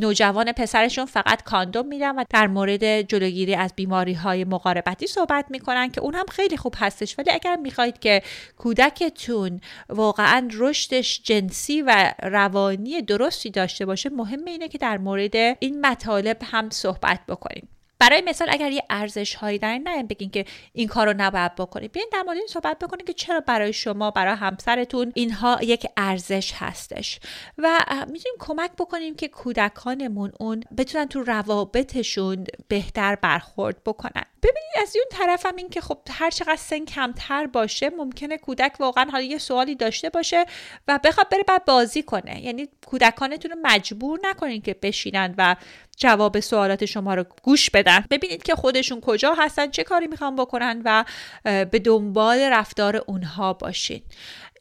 نوجوان 0.00 0.52
پسرشون 0.52 1.06
فقط 1.06 1.35
کاندوم 1.44 1.86
میدن 1.86 2.18
و 2.18 2.24
در 2.30 2.46
مورد 2.46 3.02
جلوگیری 3.02 3.54
از 3.54 3.72
بیماری 3.76 4.12
های 4.12 4.44
مقاربتی 4.44 5.06
صحبت 5.06 5.46
می‌کنن 5.50 5.90
که 5.90 6.00
اون 6.00 6.14
هم 6.14 6.26
خیلی 6.30 6.56
خوب 6.56 6.74
هستش. 6.78 7.18
ولی 7.18 7.30
اگر 7.30 7.56
می‌خواهید 7.56 7.98
که 7.98 8.22
کودکتون 8.56 9.60
واقعا 9.88 10.48
رشدش 10.52 11.20
جنسی 11.24 11.82
و 11.82 12.14
روانی 12.22 13.02
درستی 13.02 13.50
داشته 13.50 13.86
باشه 13.86 14.10
مهم 14.10 14.44
اینه 14.44 14.68
که 14.68 14.78
در 14.78 14.98
مورد 14.98 15.36
این 15.36 15.86
مطالب 15.86 16.38
هم 16.42 16.70
صحبت 16.70 17.20
بکنیم 17.28 17.68
برای 17.98 18.22
مثال 18.26 18.48
اگر 18.50 18.70
یه 18.70 18.82
ارزش 18.90 19.34
هایی 19.34 19.58
دارین 19.58 19.88
نه 19.88 20.02
بگین 20.02 20.30
که 20.30 20.44
این 20.72 20.88
کارو 20.88 21.14
نباید 21.16 21.54
بکنید. 21.54 21.92
بیاین 21.92 22.08
در 22.12 22.22
مورد 22.22 22.36
این 22.36 22.46
صحبت 22.46 22.78
بکنید 22.78 23.06
که 23.06 23.12
چرا 23.12 23.40
برای 23.40 23.72
شما 23.72 24.10
برای 24.10 24.36
همسرتون 24.36 25.12
اینها 25.14 25.58
یک 25.62 25.86
ارزش 25.96 26.52
هستش. 26.54 27.20
و 27.58 27.78
می‌تونیم 27.88 28.36
کمک 28.38 28.70
بکنیم 28.78 29.14
که 29.14 29.28
کودکانمون 29.28 30.32
اون 30.40 30.64
بتونن 30.78 31.08
تو 31.08 31.22
روابطشون 31.22 32.46
بهتر 32.68 33.14
برخورد 33.14 33.84
بکنن. 33.84 34.24
ببینید 34.42 34.72
از 34.82 34.96
اون 34.96 35.26
طرف 35.26 35.46
هم 35.46 35.56
این 35.56 35.68
که 35.68 35.80
خب 35.80 35.98
هر 36.10 36.30
چقدر 36.30 36.56
سن 36.56 36.84
کمتر 36.84 37.46
باشه 37.46 37.90
ممکنه 37.90 38.38
کودک 38.38 38.72
واقعا 38.80 39.04
حالا 39.04 39.24
یه 39.24 39.38
سوالی 39.38 39.74
داشته 39.74 40.10
باشه 40.10 40.44
و 40.88 41.00
بخواد 41.04 41.28
بره 41.28 41.42
بعد 41.42 41.64
بازی 41.64 42.02
کنه. 42.02 42.44
یعنی 42.44 42.68
کودکانتون 42.86 43.50
رو 43.50 43.56
مجبور 43.62 44.20
نکنین 44.22 44.62
که 44.62 44.76
بشینن 44.82 45.34
و 45.38 45.56
جواب 45.96 46.40
سوالات 46.40 46.84
شما 46.84 47.14
رو 47.14 47.24
گوش 47.42 47.70
بدن. 47.70 48.04
ببینید 48.10 48.42
که 48.42 48.54
خودشون 48.54 49.00
کجا 49.00 49.34
هستن 49.38 49.70
چه 49.70 49.84
کاری 49.84 50.06
می‌خوان 50.06 50.36
بکنن 50.36 50.82
و 50.84 51.04
به 51.44 51.78
دنبال 51.84 52.38
رفتار 52.38 53.02
اونها 53.06 53.52
باشین. 53.52 54.02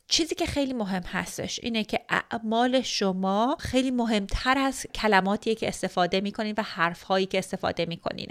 چیزی 0.07 0.35
که 0.35 0.45
خیلی 0.45 0.74
مهم 0.74 1.03
هستش 1.03 1.59
اینه 1.63 1.83
که 1.83 2.00
اعمال 2.09 2.81
شما 2.81 3.57
خیلی 3.59 3.91
مهمتر 3.91 4.57
از 4.57 4.85
کلماتیه 4.95 5.55
که 5.55 5.67
استفاده 5.67 6.21
می‌کنین 6.21 6.55
و 6.57 6.62
حرفهایی 6.62 7.25
که 7.25 7.38
استفاده 7.38 7.85
می‌کنین 7.85 8.27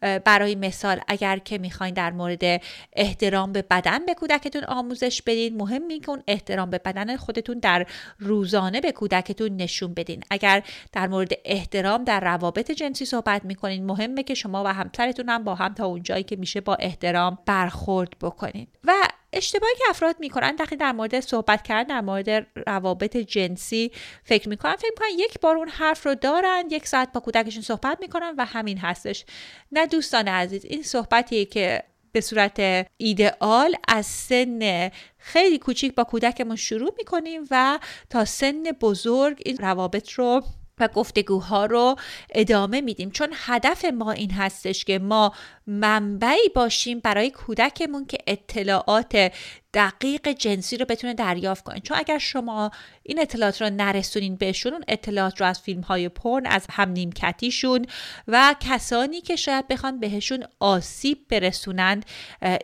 برای 0.00 0.54
مثال 0.54 1.00
اگر 1.08 1.38
که 1.38 1.58
می‌خواین 1.58 1.94
در 1.94 2.10
مورد 2.10 2.62
احترام 2.92 3.52
به 3.52 3.62
بدن 3.62 4.06
به 4.06 4.14
کودکتون 4.14 4.64
آموزش 4.64 5.22
بدین 5.22 5.56
مهم 5.56 5.82
اون 6.08 6.22
احترام 6.26 6.70
به 6.70 6.78
بدن 6.78 7.16
خودتون 7.16 7.58
در 7.58 7.86
روزانه 8.18 8.80
به 8.80 8.92
کودکتون 8.92 9.56
نشون 9.56 9.94
بدین. 9.94 10.22
اگر 10.30 10.62
در 10.92 11.08
مورد 11.08 11.32
احترام 11.44 12.04
در 12.04 12.20
روابط 12.20 12.70
جنسی 12.70 13.04
صحبت 13.04 13.44
می‌کنین 13.44 13.86
مهمه 13.86 14.22
که 14.22 14.34
شما 14.34 14.64
و 14.64 14.66
همسرتون 14.74 15.28
هم 15.28 15.44
با 15.44 15.54
هم 15.54 15.74
تا 15.74 15.86
اونجایی 15.86 16.22
که 16.22 16.36
میشه 16.36 16.60
با 16.60 16.74
احترام 16.74 17.38
برخورد 17.46 18.18
بکنین. 18.20 18.66
و 18.84 18.92
اشتباهی 19.32 19.74
که 19.78 19.84
افراد 19.90 20.16
می‌کنن 20.20 20.56
وقتی 20.58 20.76
در 20.76 20.92
مورد 20.92 21.20
صحبت 21.20 21.62
کردن 21.62 21.88
در 21.94 22.00
مورد 22.00 22.46
روابط 22.66 23.16
جنسی 23.16 23.92
فکر 24.24 24.48
می‌کنن 24.48 24.76
فکر 24.76 24.90
می‌کنن 24.90 25.18
یک 25.18 25.40
بار 25.40 25.56
اون 25.56 25.68
حرف 25.68 26.06
رو 26.06 26.14
دارن 26.14 26.64
یک 26.70 26.86
ساعت 26.86 27.12
با 27.12 27.20
کودکشون 27.20 27.62
صحبت 27.62 27.98
می‌کنن 28.00 28.34
و 28.38 28.44
همین 28.44 28.78
هستش. 28.78 29.24
نه 29.72 29.86
دوستان 29.86 30.28
عزیز 30.28 30.64
این 30.64 30.82
صحبتیه 30.82 31.44
که 31.44 31.82
به 32.12 32.20
صورت 32.20 32.86
ایدئال 32.96 33.74
از 33.88 34.06
سن 34.06 34.90
خیلی 35.18 35.58
کوچیک 35.58 35.94
با 35.94 36.04
کودکمون 36.04 36.56
شروع 36.56 36.94
می‌کنیم 36.98 37.42
و 37.50 37.78
تا 38.10 38.24
سن 38.24 38.62
بزرگ 38.62 39.42
این 39.44 39.56
روابط 39.56 40.12
رو 40.12 40.42
و 40.80 40.88
گفتگوها 40.88 41.66
رو 41.66 41.96
ادامه 42.30 42.80
میدیم. 42.80 43.10
چون 43.10 43.28
هدف 43.34 43.84
ما 43.84 44.12
این 44.12 44.30
هستش 44.30 44.84
که 44.84 44.98
ما 44.98 45.34
منبعی 45.70 46.48
باشیم 46.54 47.00
برای 47.00 47.30
کودکمون 47.30 48.06
که 48.06 48.18
اطلاعات 48.26 49.32
دقیق 49.74 50.28
جنسی 50.28 50.76
رو 50.76 50.84
بتونه 50.84 51.14
دریافت 51.14 51.64
کنین 51.64 51.80
چون 51.82 51.96
اگر 51.96 52.18
شما 52.18 52.70
این 53.02 53.20
اطلاعات 53.20 53.62
رو 53.62 53.70
نرسونین 53.70 54.36
بهشون 54.36 54.72
اون 54.72 54.84
اطلاعات 54.88 55.40
رو 55.40 55.46
از 55.46 55.60
فیلم 55.60 55.80
های 55.80 56.08
پرن 56.08 56.46
از 56.46 56.66
هم 56.70 56.90
نیمکتیشون 56.90 57.86
و 58.28 58.54
کسانی 58.60 59.20
که 59.20 59.36
شاید 59.36 59.68
بخوان 59.68 60.00
بهشون 60.00 60.44
آسیب 60.60 61.18
برسونند 61.28 62.06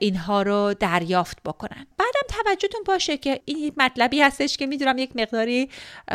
اینها 0.01 0.43
رو 0.43 0.75
دریافت 0.81 1.43
بکنن. 1.43 1.87
بعدم 1.99 2.45
توجهتون 2.45 2.81
باشه 2.87 3.17
که 3.17 3.41
این 3.45 3.73
مطلبی 3.77 4.21
هستش 4.21 4.57
که 4.57 4.67
می‌دونم 4.67 4.99
یک 4.99 5.17
مقداری 5.17 5.71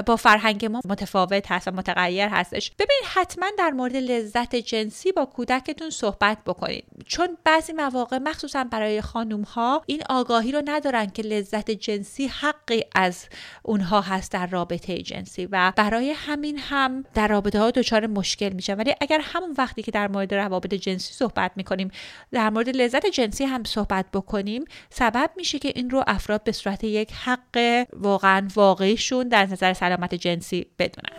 با 0.05 0.15
فرهنگ 0.15 0.65
ما 0.65 0.81
متفاوت 0.85 1.51
هست 1.51 1.67
و 1.67 1.71
متغیر 1.71 2.27
هستش. 2.27 2.71
ببینید 2.71 3.03
حتما 3.13 3.45
در 3.57 3.69
مورد 3.69 3.95
لذت 3.95 4.55
جنسی 4.55 5.11
با 5.11 5.25
کودکتون 5.25 5.89
صحبت 5.89 6.37
بکنید 6.45 6.80
چون 7.05 7.37
بعضی 7.43 7.73
مواقع 7.73 8.17
مخصوصا 8.17 8.63
برای 8.63 9.01
خانم 9.01 9.41
ها 9.41 9.83
این 9.85 10.01
آگاهی 10.09 10.51
رو 10.51 10.61
ندارن 10.65 11.05
که 11.05 11.21
لذت 11.21 11.71
جنسی 11.71 12.27
حقی 12.27 12.83
از 12.95 13.25
اونها 13.63 14.01
هست 14.01 14.31
در 14.31 14.47
رابطه 14.47 15.01
جنسی 15.01 15.45
و 15.51 15.73
برای 15.75 16.11
همین 16.11 16.57
هم 16.57 17.03
در 17.13 17.27
رابطه 17.27 17.59
ها 17.59 17.71
دچار 17.71 18.07
مشکل 18.07 18.49
میشن. 18.49 18.75
ولی 18.75 18.95
اگر 19.01 19.21
همون 19.23 19.55
وقتی 19.57 19.83
که 19.83 19.91
در 19.91 20.07
مورد 20.07 20.33
روابط 20.33 20.73
جنسی 20.73 21.13
صحبت 21.13 21.51
می‌کنیم 21.55 21.91
در 22.31 22.49
مورد 22.49 22.69
لذت 22.69 23.05
جنسی 23.05 23.43
هم 23.43 23.63
صحبت 23.63 24.05
بکنیم 24.13 24.65
سبب 24.89 25.31
میشه 25.37 25.59
که 25.59 25.71
این 25.75 25.89
رو 25.89 26.03
افراد 26.07 26.43
به 26.43 26.51
صورت 26.51 26.83
یک 26.83 27.11
حق 27.11 27.85
واقعا 27.93 28.47
واقعیشون 28.55 29.27
در 29.27 29.45
نظر 29.45 29.73
سلامت 29.73 30.15
جنسی 30.15 30.65
بدونن. 30.79 31.17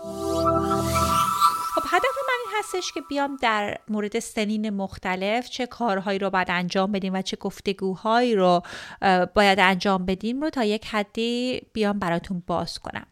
خب 1.75 1.83
هدف 1.87 2.12
هستش 2.75 2.93
که 2.93 3.01
بیام 3.01 3.37
در 3.37 3.79
مورد 3.89 4.19
سنین 4.19 4.71
مختلف 4.71 5.51
چه 5.51 5.67
کارهایی 5.67 6.19
رو 6.19 6.31
باید 6.31 6.51
انجام 6.51 6.93
بدیم 6.93 7.15
و 7.15 7.23
چه 7.23 7.37
گفتگوهایی 7.37 8.35
رو 8.35 8.63
باید 9.35 9.61
انجام 9.61 10.07
بدیم 10.07 10.41
رو 10.41 10.51
تا 10.51 10.65
یک 10.65 10.87
حدی 10.87 11.63
بیام 11.73 11.99
براتون 11.99 12.43
باز 12.47 12.79
کنم. 12.79 13.07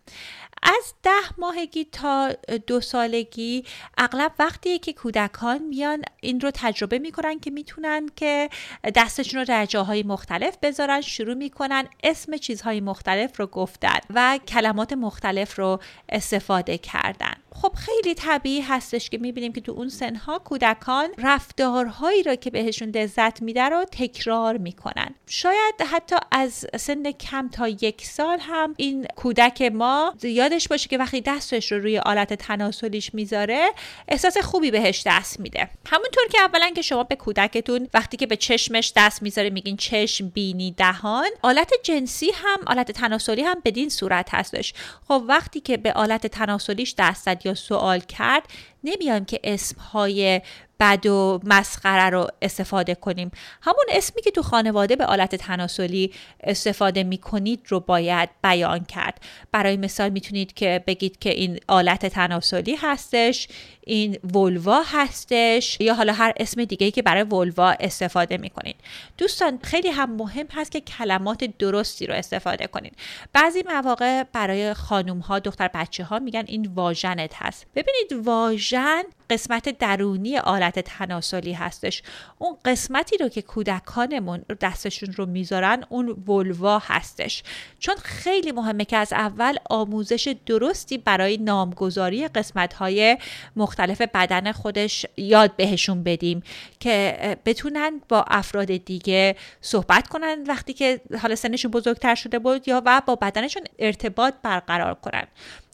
از 0.63 0.95
ده 1.03 1.11
ماهگی 1.39 1.85
تا 1.85 2.33
دو 2.67 2.81
سالگی 2.81 3.65
اغلب 3.99 4.33
وقتی 4.39 4.79
که 4.79 4.93
کودکان 4.93 5.63
میان 5.63 6.03
این 6.21 6.41
رو 6.41 6.51
تجربه 6.55 6.99
می‌کنن 6.99 7.41
که 7.41 7.51
می‌تونن 7.51 8.09
که 8.17 8.49
دستشون 8.95 9.41
رو 9.41 9.47
در 9.47 9.67
جاهای 9.67 10.03
مختلف 10.03 10.57
بذارن 10.63 11.01
شروع 11.01 11.35
می‌کنن 11.35 11.89
اسم 12.05 12.37
چیزهای 12.37 12.81
مختلف 12.81 13.41
رو 13.41 13.47
گفتن 13.47 13.99
و 14.11 14.39
کلمات 14.49 14.93
مختلف 14.93 15.59
رو 15.59 15.81
استفاده 16.09 16.79
کردن. 16.79 17.35
خب 17.63 17.73
خیلی 17.77 18.15
طبیعی 18.15 18.61
هستش 18.61 19.11
که 19.11 19.19
می‌بینیم 19.19 19.53
که 19.53 19.61
تو 19.61 19.73
اون 19.73 19.89
سنها 19.89 20.39
کودکان 20.39 21.09
رفتارهایی 21.19 22.23
رو 22.23 22.35
که 22.35 22.51
بهشون 22.51 22.89
لذت 22.89 23.43
میده 23.43 23.63
رو 23.63 23.85
تکرار 23.93 24.57
می‌کنن. 24.57 25.15
شاید 25.27 25.75
حتی 25.91 26.17
از 26.31 26.67
سن 26.77 27.11
کم 27.11 27.49
تا 27.49 27.69
یک 27.69 28.07
سال 28.07 28.39
هم 28.41 28.75
این 28.77 29.07
کودک 29.17 29.63
ما 29.63 30.15
یادش 30.23 30.69
باشه 30.69 30.89
که 30.89 30.99
وقتی 30.99 31.21
دستش 31.21 31.73
رو 31.73 31.79
روی 31.79 31.99
آلت 31.99 32.35
تناسلیش 32.35 33.15
می‌ذاره 33.15 33.71
احساس 34.09 34.39
خوبی 34.39 34.71
بهش 34.71 35.03
دست 35.07 35.41
میده. 35.41 35.71
همونطور 35.87 36.25
که 36.33 36.41
اولا 36.41 36.71
که 36.71 36.83
شما 36.83 37.05
به 37.05 37.17
کودکتون 37.17 37.89
وقتی 37.95 38.17
که 38.17 38.27
به 38.27 38.37
چشمش 38.37 38.93
دست 38.97 39.23
می‌ذاره 39.23 39.51
میگین 39.51 39.77
چشم 39.77 40.29
بینی 40.29 40.73
دهان 40.73 41.31
آلت 41.43 41.73
جنسی 41.83 42.31
هم 42.35 42.59
آلت 42.67 42.91
تناسلی 42.93 43.43
هم 43.43 43.57
بدین 43.65 43.89
صورت 43.89 44.35
هستش. 44.35 44.75
خب 45.09 45.23
وقتی 45.29 45.61
که 45.61 45.77
به 45.77 45.93
آلت 45.93 46.27
تناسلیش 46.27 46.95
دست 46.99 47.29
سوال 47.55 48.01
کرد 48.01 48.43
نمیایم 48.85 49.25
که 49.25 49.41
اسمهای 49.45 50.41
بد 50.81 51.07
و 51.07 51.41
مسخره 51.45 52.11
رو 52.11 52.29
استفاده 52.43 52.95
کنیم. 52.95 53.31
همون 53.63 53.85
اسمی 53.89 54.23
که 54.23 54.31
تو 54.31 54.43
خانواده 54.43 54.97
به 54.97 55.07
آلت 55.07 55.35
تناسلی 55.35 56.13
استفاده 56.45 57.03
می‌کنید 57.03 57.61
رو 57.69 57.81
باید 57.81 58.29
بیان 58.43 58.85
کرد. 58.85 59.21
برای 59.53 59.77
مثال 59.77 60.11
می‌تونید 60.11 60.53
که 60.53 60.85
بگید 60.87 61.19
که 61.19 61.31
این 61.31 61.61
آلت 61.69 62.07
تناسلی 62.07 62.75
هستش 62.75 63.49
این 63.81 64.19
ولوا 64.35 64.83
هستش 64.87 65.81
یا 65.81 65.95
حالا 65.95 66.13
هر 66.13 66.33
اسم 66.37 66.65
دیگه 66.65 66.91
که 66.91 67.03
برای 67.03 67.23
ولوا 67.23 67.71
استفاده 67.71 68.37
می‌کنید. 68.37 68.77
دوستان 69.19 69.59
خیلی 69.63 69.89
هم 69.89 70.17
مهم 70.17 70.47
هست 70.53 70.73
که 70.73 70.81
کلمات 70.81 71.45
درستی 71.45 72.07
رو 72.07 72.15
استفاده 72.15 72.67
کنید. 72.67 72.97
بعضی 73.33 73.63
مواقع 73.67 74.23
برای 74.23 74.75
خانوم 74.75 75.19
ها 75.19 75.39
دختر 75.39 75.71
بچه 75.75 76.05
ها 76.05 76.19
میگن 76.19 76.45
این 76.47 76.71
واژنت 76.75 77.35
هست. 77.35 77.67
ببینید 77.75 78.27
واژن 78.27 78.70
shine 78.71 79.11
قسمت 79.31 79.79
درونی 79.79 80.39
آلت 80.39 80.79
تناسلی 80.79 81.53
هستش. 81.53 82.03
اون 82.39 82.57
قسمتی 82.65 83.17
رو 83.19 83.29
که 83.29 83.43
کودکانمون 83.43 84.45
دستشون 84.61 85.13
رو 85.13 85.27
می‌ذارن 85.27 85.85
اون 85.89 86.09
ولوا 86.09 86.79
هستش. 86.79 87.43
چون 87.79 87.95
خیلی 87.97 88.53
مهمه 88.53 88.85
که 88.85 88.97
از 88.97 89.13
اول 89.13 89.57
آموزش 89.71 90.35
درستی 90.47 90.99
برای 90.99 91.37
نامگذاری 91.37 92.29
قسمت 92.29 92.73
های 92.73 93.19
مختلف 93.57 94.01
بدن 94.01 94.53
خودش 94.53 95.07
یاد 95.17 95.57
بهشون 95.57 96.03
بدیم 96.03 96.43
که 96.81 97.17
بتونن 97.45 98.01
با 98.09 98.25
افراد 98.29 98.77
دیگه 98.77 99.37
صحبت 99.61 100.09
کنن 100.09 100.45
وقتی 100.47 100.73
که 100.73 101.01
حالا 101.23 101.35
سنشون 101.35 101.71
بزرگتر 101.71 102.15
شده 102.15 102.39
بود 102.39 102.69
یا 102.69 102.83
و 102.87 103.03
با 103.07 103.17
بدنشون 103.17 103.63
ارتباط 103.79 104.35
برقرار 104.43 104.95
کنن. 104.95 105.25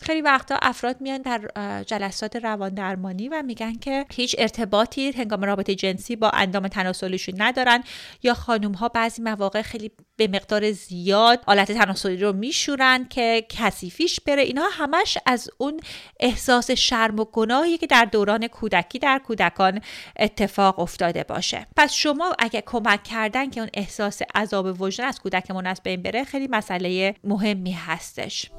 خیلی 0.00 0.20
وقتا 0.20 0.58
افراد 0.62 1.00
میان 1.00 1.22
در 1.22 1.50
جلسات 1.86 2.36
روان 2.36 2.75
درمانی 2.75 3.28
و 3.28 3.42
میگن 3.46 3.74
که 3.74 4.06
هیچ 4.12 4.36
ارتباطی 4.38 5.10
هنگام 5.10 5.44
رابطه 5.44 5.74
جنسی 5.74 6.16
با 6.16 6.30
اندام 6.30 6.68
تناسلیشون 6.68 7.34
ندارن 7.38 7.84
یا 8.22 8.34
خانم 8.34 8.72
ها 8.72 8.88
بعضی 8.88 9.22
مواقع 9.22 9.62
خیلی 9.62 9.90
به 10.16 10.28
مقدار 10.28 10.72
زیاد 10.72 11.40
آلت 11.46 11.72
تناسلی 11.72 12.16
رو 12.16 12.32
میشورن 12.32 13.08
که 13.08 13.46
کثیفیش 13.48 14.20
بره. 14.20 14.42
اینها 14.42 14.68
همش 14.72 15.18
از 15.26 15.50
اون 15.58 15.80
احساس 16.20 16.70
شرم 16.70 17.18
و 17.18 17.24
گناهی 17.24 17.78
که 17.78 17.86
در 17.86 18.04
دوران 18.04 18.46
کودکی 18.46 18.98
در 18.98 19.20
کودکان 19.26 19.80
اتفاق 20.18 20.78
افتاده 20.78 21.24
باشه. 21.24 21.66
پس 21.76 21.92
شما 21.92 22.34
اگه 22.38 22.62
کمک 22.66 23.02
کردن 23.02 23.50
که 23.50 23.60
اون 23.60 23.70
احساس 23.74 24.22
عذاب 24.34 24.80
وجدان 24.80 25.06
از 25.06 25.20
کودکمون 25.20 25.66
از 25.66 25.80
بین 25.84 26.02
بره 26.02 26.24
خیلی 26.24 26.48
مسئله 26.48 27.14
مهمی 27.24 27.72
هستش. 27.72 28.50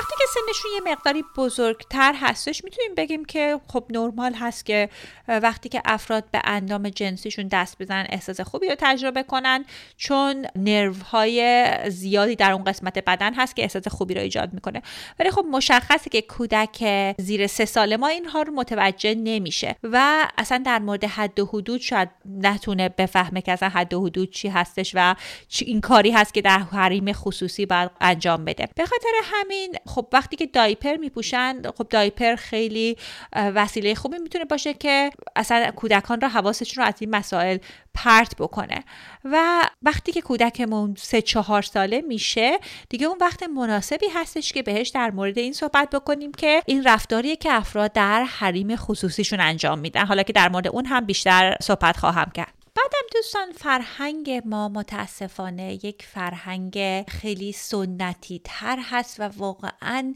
وقتی 0.00 0.14
که 0.18 0.24
سنشون 0.34 0.70
یه 0.74 0.92
مقداری 0.92 1.24
بزرگتر 1.36 2.14
هستش 2.20 2.64
می‌تونیم 2.64 2.94
بگیم 2.94 3.24
که 3.24 3.60
خب 3.68 3.84
نرمال 3.90 4.34
هست 4.34 4.66
که 4.66 4.88
وقتی 5.28 5.68
که 5.68 5.82
افراد 5.84 6.24
به 6.30 6.40
اندام 6.44 6.88
جنسیشون 6.88 7.48
دست 7.48 7.82
بزنن 7.82 8.06
احساس 8.08 8.40
خوبی 8.40 8.68
رو 8.68 8.74
تجربه 8.78 9.22
کنن 9.22 9.64
چون 9.96 10.46
نرو 10.56 10.94
های 11.10 11.68
زیادی 11.90 12.36
در 12.36 12.52
اون 12.52 12.64
قسمت 12.64 12.98
بدن 12.98 13.34
هست 13.34 13.56
که 13.56 13.62
احساس 13.62 13.88
خوبی 13.88 14.14
رو 14.14 14.20
ایجاد 14.20 14.52
می‌کنه. 14.52 14.82
ولی 15.18 15.30
خب 15.30 15.44
مشخصه 15.50 16.10
که 16.10 16.22
کودک 16.22 17.14
زیر 17.18 17.46
سه 17.46 17.64
ساله 17.64 17.96
ما 17.96 18.06
اینها 18.08 18.42
رو 18.42 18.52
متوجه 18.52 19.14
نمیشه 19.14 19.76
و 19.82 20.28
اصلا 20.38 20.62
در 20.66 20.78
مورد 20.78 21.04
حد 21.04 21.40
و 21.40 21.46
حدود 21.46 21.80
شاید 21.80 22.08
نتونه 22.40 22.88
بفهمه 22.88 23.42
که 23.42 23.52
اصلا 23.52 23.68
حد 23.68 23.94
و 23.94 24.06
حدود 24.06 24.30
چی 24.30 24.48
هستش 24.48 24.92
و 24.94 25.14
چی 25.48 25.64
این 25.64 25.80
کاری 25.80 26.10
هست 26.10 26.34
که 26.34 26.42
در 26.42 26.58
حریم 26.58 27.12
خصوصی 27.12 27.66
باید 27.66 27.90
انجام 28.00 28.44
بده. 28.44 28.68
به 28.74 28.86
خاطر 28.86 29.12
همین 29.24 29.76
خب 29.90 30.06
وقتی 30.12 30.36
که 30.36 30.46
دایپر 30.46 30.96
میپوشن 30.96 31.62
خب 31.78 31.86
دایپر 31.90 32.36
خیلی 32.36 32.96
وسیله 33.32 33.94
خوبی 33.94 34.18
می‌تونه 34.18 34.44
باشه 34.44 34.74
که 34.74 35.10
اصلا 35.36 35.70
کودکان 35.70 36.20
را 36.20 36.28
حواسشون 36.28 36.82
رو 36.82 36.88
از 36.88 36.94
این 37.00 37.10
مسائل 37.10 37.58
پرت 37.94 38.36
بکنه. 38.36 38.84
و 39.24 39.62
وقتی 39.82 40.12
که 40.12 40.20
کودکمون 40.20 40.94
سه 40.98 41.22
چهار 41.22 41.62
ساله 41.62 42.00
میشه 42.00 42.58
دیگه 42.88 43.06
اون 43.06 43.18
وقت 43.20 43.42
مناسبی 43.42 44.06
هستش 44.14 44.52
که 44.52 44.62
بهش 44.62 44.88
در 44.88 45.10
مورد 45.10 45.38
این 45.38 45.52
صحبت 45.52 45.90
بکنیم 45.90 46.32
که 46.32 46.62
این 46.66 46.84
رفتاریه 46.84 47.36
که 47.36 47.52
افراد 47.52 47.92
در 47.92 48.24
حریم 48.24 48.76
خصوصیشون 48.76 49.40
انجام 49.40 49.78
میدن. 49.78 50.06
حالا 50.06 50.22
که 50.22 50.32
در 50.32 50.48
مورد 50.48 50.68
اون 50.68 50.86
هم 50.86 51.06
بیشتر 51.06 51.56
صحبت 51.62 51.96
خواهم 51.96 52.30
کرد. 52.34 52.59
بعدم 52.74 53.06
دوستان 53.14 53.52
فرهنگ 53.52 54.42
ما 54.44 54.68
متاسفانه 54.68 55.84
یک 55.84 56.02
فرهنگ 56.02 57.04
خیلی 57.08 57.52
سنتی 57.52 58.40
تر 58.44 58.78
هست 58.82 59.20
و 59.20 59.22
واقعا 59.22 60.14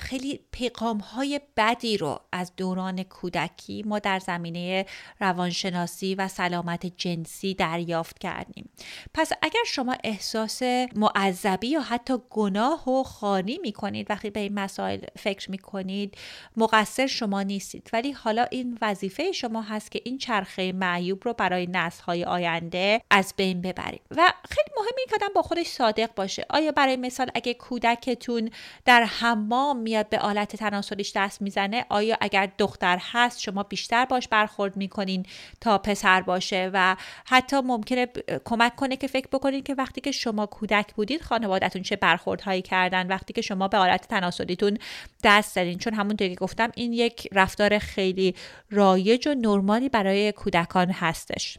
خیلی 0.00 0.40
پیغام 0.52 0.98
های 0.98 1.40
بدی 1.56 1.96
رو 1.96 2.20
از 2.32 2.52
دوران 2.56 3.02
کودکی 3.02 3.82
ما 3.82 3.98
در 3.98 4.18
زمینه 4.18 4.86
روانشناسی 5.20 6.14
و 6.14 6.28
سلامت 6.28 6.86
جنسی 6.86 7.54
دریافت 7.54 8.18
کردیم. 8.18 8.70
پس 9.14 9.32
اگر 9.42 9.64
شما 9.66 9.96
احساس 10.04 10.62
معذبی 10.96 11.68
یا 11.68 11.80
حتی 11.80 12.14
گناه 12.30 12.88
و 12.88 13.02
خانی 13.02 13.58
می 13.62 13.72
کنید 13.72 14.10
وقتی 14.10 14.30
به 14.30 14.40
این 14.40 14.54
مسائل 14.54 15.00
فکر 15.18 15.50
می 15.50 15.58
کنید 15.58 16.18
مقصر 16.56 17.06
شما 17.06 17.42
نیستید. 17.42 17.90
ولی 17.92 18.12
حالا 18.12 18.46
این 18.50 18.78
وظیفه 18.82 19.32
شما 19.32 19.62
هست 19.62 19.90
که 19.90 20.00
این 20.04 20.18
چرخه 20.18 20.72
معیوب 20.72 21.24
رو 21.24 21.32
برای 21.32 21.66
های 21.98 22.24
آینده 22.24 23.00
از 23.10 23.34
بین 23.36 23.60
ببریم. 23.60 24.00
و 24.10 24.32
خیلی 24.50 24.70
مهمه 24.76 25.18
که 25.18 25.26
با 25.34 25.42
خودش 25.42 25.66
صادق 25.66 26.14
باشه. 26.14 26.46
آیا 26.50 26.72
برای 26.72 26.96
مثال 26.96 27.30
اگه 27.34 27.54
کودکتون 27.54 28.50
در 28.84 29.02
حمام 29.04 29.78
میاد 29.78 30.08
به 30.08 30.18
آلت 30.18 30.56
تناسلیش 30.56 31.12
دست 31.16 31.42
می‌زنه 31.42 31.86
آیا 31.88 32.16
اگر 32.20 32.50
دختر 32.58 32.98
هست 33.00 33.40
شما 33.40 33.62
بیشتر 33.62 34.04
باش 34.04 34.28
برخورد 34.28 34.76
می‌کنین 34.76 35.26
تا 35.60 35.78
پسر 35.78 36.20
باشه؟ 36.20 36.70
و 36.72 36.96
حتی 37.26 37.60
ممکنه 37.60 38.06
کمک 38.44 38.76
کنه 38.76 38.96
که 38.96 39.06
فکر 39.06 39.28
بکنید 39.32 39.66
که 39.66 39.74
وقتی 39.74 40.00
که 40.00 40.12
شما 40.12 40.46
کودک 40.46 40.94
بودید 40.94 41.22
خانوادهتون 41.22 41.82
چه 41.82 41.96
برخوردهایی 41.96 42.62
کردن 42.62 43.06
وقتی 43.06 43.32
که 43.32 43.42
شما 43.42 43.68
به 43.68 43.78
آلت 43.78 44.08
تناسلیتون 44.08 44.78
دست 45.24 45.54
زدین. 45.54 45.78
چون 45.78 45.94
همون 45.94 46.16
که 46.16 46.34
گفتم 46.34 46.70
این 46.74 46.92
یک 46.92 47.28
رفتار 47.32 47.78
خیلی 47.78 48.34
رایج 48.70 49.28
و 49.28 49.34
نرمالی 49.34 49.88
برای 49.88 50.32
کودکان 50.32 50.90
هستش. 50.90 51.58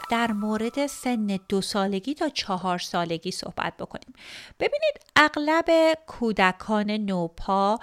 در 0.11 0.31
مورد 0.31 0.87
سن 0.87 1.39
دو 1.49 1.61
سالگی 1.61 2.13
تا 2.13 2.29
چهار 2.29 2.77
سالگی 2.77 3.31
صحبت 3.31 3.77
بکنیم. 3.77 4.13
ببینید 4.59 4.93
اغلب 5.15 5.97
کودکان 6.07 6.91
نوپا 6.91 7.79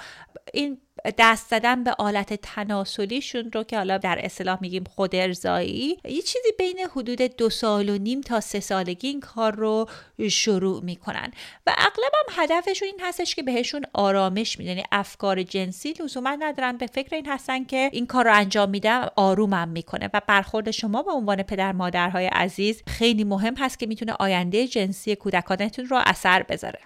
این 0.53 0.79
دست 1.19 1.51
زدن 1.51 1.85
به 1.85 1.95
آلت 1.99 2.35
تناسلیشون 2.35 3.51
رو 3.53 3.65
که 3.65 3.77
حالا 3.77 3.99
در 3.99 4.19
اصطلاح 4.25 4.59
میگیم 4.61 4.85
خود 4.85 5.15
ارزایی 5.15 5.99
یه 6.05 6.23
چیزی 6.23 6.53
بین 6.59 6.79
حدود 6.97 7.23
دو 7.23 7.51
سال 7.51 7.89
و 7.89 7.99
نیم 7.99 8.21
تا 8.21 8.41
سه 8.41 8.61
سالگی 8.61 9.09
این 9.09 9.21
کار 9.21 9.55
رو 9.55 9.87
شروع 10.31 10.85
می‌کنن. 10.85 11.33
و 11.67 11.75
اغلب 11.79 12.13
هم 12.15 12.43
هدفشون 12.43 12.89
این 12.89 13.01
هستش 13.03 13.35
که 13.35 13.43
بهشون 13.43 13.83
آرامش 13.93 14.59
میدن. 14.59 14.71
یعنی 14.71 14.85
افکار 14.93 15.43
جنسی 15.43 15.93
لزوما 15.93 16.31
ندارن. 16.31 16.77
به 16.77 16.87
فکر 16.87 17.17
این 17.17 17.27
هستن 17.27 17.65
که 17.65 17.91
این 17.93 18.07
کار 18.07 18.25
رو 18.25 18.35
انجام 18.35 18.71
میدم 18.71 19.11
آرومم 19.17 19.69
می‌کنه. 19.69 20.11
و 20.15 20.21
برخورد 20.27 20.71
شما 20.71 21.03
به 21.03 21.13
عنوان 21.13 21.43
پدر 21.43 21.73
مادرهای 22.19 22.45
عزیز 22.45 22.83
خیلی 22.87 23.25
مهم 23.25 23.55
هست 23.57 23.79
که 23.79 23.87
می‌تونه 23.87 24.13
آینده 24.13 24.69
جنسی 24.69 25.17
کودکانتون 25.17 25.87
رو 25.87 26.03
اثر 26.07 26.43
بذاره. 26.43 26.81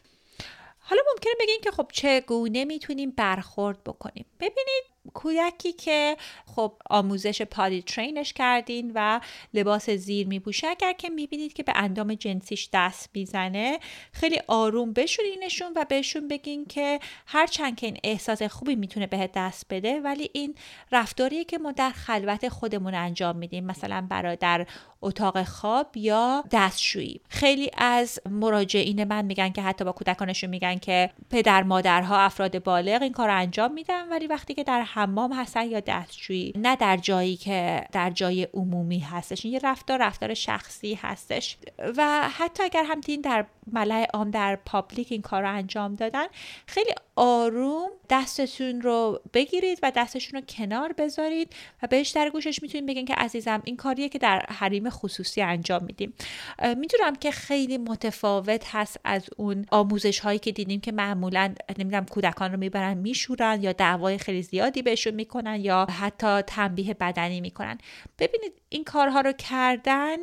حالا 0.79 1.03
ممکنه 1.12 1.33
بگین 1.40 1.61
که 1.64 1.71
خب 1.71 1.87
چگونه 1.92 2.64
می‌تونیم 2.64 3.11
برخورد 3.11 3.85
بکنیم؟ 3.85 4.25
ببینید 4.40 4.91
کودکی 5.14 5.72
که 5.72 6.16
خب 6.46 6.72
آموزش 6.90 7.42
پادی 7.42 7.82
ترینش 7.82 8.32
کردین 8.32 8.92
و 8.94 9.20
لباس 9.54 9.90
زیر 9.90 10.26
میپوشه 10.26 10.66
اگر 10.66 10.92
که 10.92 11.10
می‌بینید 11.10 11.52
که 11.52 11.62
به 11.62 11.72
اندام 11.76 12.14
جنسیش 12.14 12.68
دست 12.72 13.10
می‌زنه 13.14 13.78
خیلی 14.12 14.40
آروم 14.48 14.92
بشورینشون 14.92 15.72
و 15.76 15.84
بهشون 15.84 16.28
بگین 16.28 16.66
که 16.66 17.00
هرچند 17.26 17.76
که 17.76 17.86
این 17.86 17.98
احساس 18.04 18.42
خوبی 18.42 18.74
می‌تونه 18.74 19.06
بهت 19.06 19.30
دست 19.34 19.66
بده 19.70 20.00
ولی 20.00 20.30
این 20.32 20.54
رفتاریه 20.92 21.44
که 21.44 21.58
ما 21.58 21.72
در 21.72 21.90
خلوت 21.90 22.48
خودمون 22.48 22.94
انجام 22.94 23.36
میدیم 23.36 23.64
مثلا 23.64 24.06
برای 24.10 24.36
در 24.36 24.66
اتاق 25.02 25.42
خواب 25.42 25.96
یا 25.96 26.44
دستشویی. 26.50 27.20
خیلی 27.28 27.70
از 27.78 28.20
مراجعین 28.30 29.04
من 29.04 29.24
میگن 29.24 29.48
که 29.48 29.62
حتی 29.62 29.84
با 29.84 29.92
کودکانشون 29.92 30.50
میگن 30.50 30.78
که 30.78 31.10
پدر 31.30 31.62
مادرها 31.62 32.18
افراد 32.18 32.62
بالغ 32.62 33.02
این 33.02 33.12
کار 33.12 33.30
انجام 33.30 33.72
میدن 33.72 34.08
ولی 34.08 34.26
وقتی 34.26 34.54
که 34.54 34.64
در 34.64 34.80
حمام 34.94 35.33
هستن 35.33 35.66
یا 35.66 35.81
دستشویی؟ 35.81 36.52
نه 36.57 36.76
در 36.76 36.96
جایی 36.96 37.37
که 37.37 37.87
در 37.92 38.11
جای 38.11 38.48
عمومی 38.55 38.98
هستش 38.98 39.44
این 39.44 39.55
یه 39.55 39.61
رفتار 39.62 39.98
رفتار 40.02 40.35
شخصی 40.35 40.94
هستش. 40.94 41.57
و 41.96 42.28
حتی 42.28 42.62
اگر 42.62 42.85
هم 42.85 43.00
در 43.00 43.46
ملع 43.72 44.07
عام 44.14 44.31
در 44.31 44.57
پابلیک 44.57 45.09
این 45.11 45.22
کار 45.22 45.42
رو 45.42 45.55
انجام 45.55 45.94
دادن 45.94 46.26
خیلی 46.66 46.90
آروم 47.16 47.90
دستتون 48.11 48.81
رو 48.81 49.20
بگیرید 49.35 49.78
و 49.83 49.92
دستشون 49.96 50.40
رو 50.40 50.46
کنار 50.46 50.92
بذارید 50.92 51.52
و 51.83 51.87
بهش 51.87 52.09
در 52.11 52.31
گوشش 52.31 52.62
می‌تونید 52.62 52.87
بگین 52.87 53.05
که 53.05 53.14
عزیزم 53.14 53.62
این 53.64 53.76
کاریه 53.76 54.09
که 54.09 54.18
در 54.18 54.46
حریم 54.48 54.90
خصوصی 54.90 55.42
انجام 55.42 55.85
میدیم. 55.85 56.12
می‌دونم 56.76 57.16
که 57.20 57.31
خیلی 57.31 57.78
متفاوت 57.78 58.64
هست 58.74 59.00
از 59.05 59.26
اون 59.37 59.66
آموزش 59.70 60.20
هایی 60.20 60.38
که 60.38 60.52
دیدیم 60.52 60.81
که 60.81 60.92
معمولا 60.92 61.55
نمی‌دونم 61.78 62.07
کودکان 62.07 62.52
رو 62.52 62.59
می‌برن 62.59 62.94
میشورن 62.94 63.62
یا 63.62 63.72
دعوای 63.72 64.18
خیلی 64.18 64.42
زیادی 64.42 64.82
بهشون 64.83 65.14
می‌کنن 65.14 65.61
یا 65.61 65.87
حتی 66.01 66.42
تنبیه 66.42 66.95
بدنی 66.95 67.40
می‌کنن. 67.40 67.79
ببینید 68.18 68.53
این 68.68 68.85
کارها 68.85 69.21
رو 69.21 69.33
کردن 69.33 70.16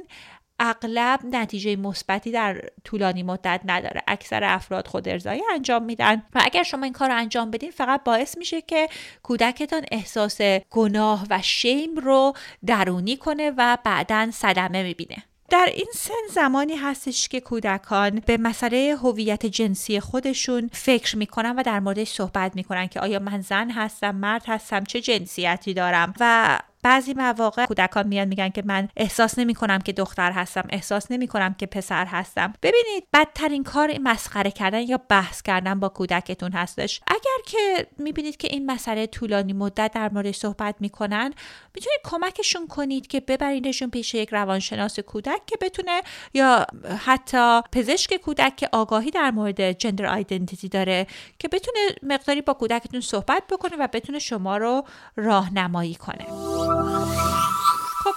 اغلب 0.59 1.19
نتیجه 1.31 1.75
مثبتی 1.75 2.31
در 2.31 2.61
طولانی 2.83 3.23
مدت 3.23 3.61
نداره. 3.65 4.01
اکثر 4.07 4.43
افراد 4.43 4.87
خود 4.87 5.09
ارزایی 5.09 5.41
انجام 5.53 5.83
میدن 5.83 6.23
و 6.35 6.41
اگر 6.43 6.63
شما 6.63 6.83
این 6.83 6.93
کار 6.93 7.09
رو 7.09 7.15
انجام 7.15 7.51
بدین 7.51 7.71
فقط 7.71 8.03
باعث 8.03 8.37
میشه 8.37 8.61
که 8.61 8.89
کودکتان 9.23 9.85
احساس 9.91 10.41
گناه 10.69 11.25
و 11.29 11.41
شیم 11.41 11.95
رو 11.95 12.33
درونی 12.65 13.17
کنه 13.17 13.53
و 13.57 13.77
بعدا 13.83 14.31
صدمه 14.31 14.83
می‌بینه. 14.83 15.23
در 15.49 15.69
این 15.73 15.87
سن 15.93 16.13
زمانی 16.33 16.75
هستش 16.75 17.27
که 17.27 17.41
کودکان 17.41 18.21
به 18.25 18.37
مسئله 18.37 18.95
هویت 19.01 19.45
جنسی 19.45 19.99
خودشون 19.99 20.69
فکر 20.73 21.17
می‌کنن 21.17 21.55
و 21.55 21.63
در 21.63 21.79
موردش 21.79 22.09
صحبت 22.09 22.55
می‌کنن 22.55 22.87
که 22.87 22.99
آیا 22.99 23.19
من 23.19 23.41
زن 23.41 23.69
هستم 23.69 24.15
مرد 24.15 24.43
هستم 24.47 24.83
چه 24.83 25.01
جنسیتی 25.01 25.73
دارم 25.73 26.13
و 26.19 26.59
بعضی 26.83 27.13
مواقع 27.13 27.65
کودکان 27.65 28.07
میان 28.07 28.27
میگن 28.27 28.49
که 28.49 28.63
من 28.65 28.89
احساس 28.97 29.39
نمی 29.39 29.53
کنم 29.53 29.79
که 29.79 29.93
دختر 29.93 30.31
هستم 30.31 30.63
احساس 30.69 31.11
نمی 31.11 31.27
کنم 31.27 31.53
که 31.53 31.65
پسر 31.65 32.05
هستم. 32.05 32.53
ببینید 32.61 33.07
بدترین 33.13 33.63
کار 33.63 33.97
مسخره 34.03 34.51
کردن 34.51 34.81
یا 34.81 34.99
بحث 35.09 35.41
کردن 35.41 35.79
با 35.79 35.89
کودکتون 35.89 36.51
هستش. 36.51 37.01
اگر 37.07 37.43
که 37.45 37.87
می‌بینید 37.97 38.37
که 38.37 38.47
این 38.51 38.71
مسئله 38.71 39.07
طولانی 39.07 39.53
مدت 39.53 39.91
در 39.93 40.09
مورد 40.13 40.31
صحبت 40.31 40.75
می‌کنن 40.79 41.33
می‌تونید 41.75 41.99
کمکشون 42.03 42.67
کنید 42.67 43.07
که 43.07 43.19
ببرینشون 43.19 43.89
پیش 43.89 44.13
یک 44.13 44.29
روانشناس 44.29 44.99
کودک 44.99 45.45
که 45.45 45.57
بتونه 45.61 46.01
یا 46.33 46.65
حتی 47.05 47.61
پزشک 47.71 48.15
کودک 48.15 48.55
که 48.55 48.69
آگاهی 48.71 49.11
در 49.11 49.31
مورد 49.31 49.71
جندر 49.71 50.05
آیدنتیتی 50.05 50.69
داره 50.69 51.07
که 51.39 51.47
بتونه 51.47 51.79
مقداری 52.03 52.41
با 52.41 52.53
کودکتون 52.53 53.01
صحبت 53.01 53.43
بکنه 53.49 53.77
و 53.79 53.87
بتونه 53.93 54.19
شما 54.19 54.57
رو 54.57 54.83
راهنمایی 55.15 55.95
کنه. 55.95 56.25
خب 58.03 58.15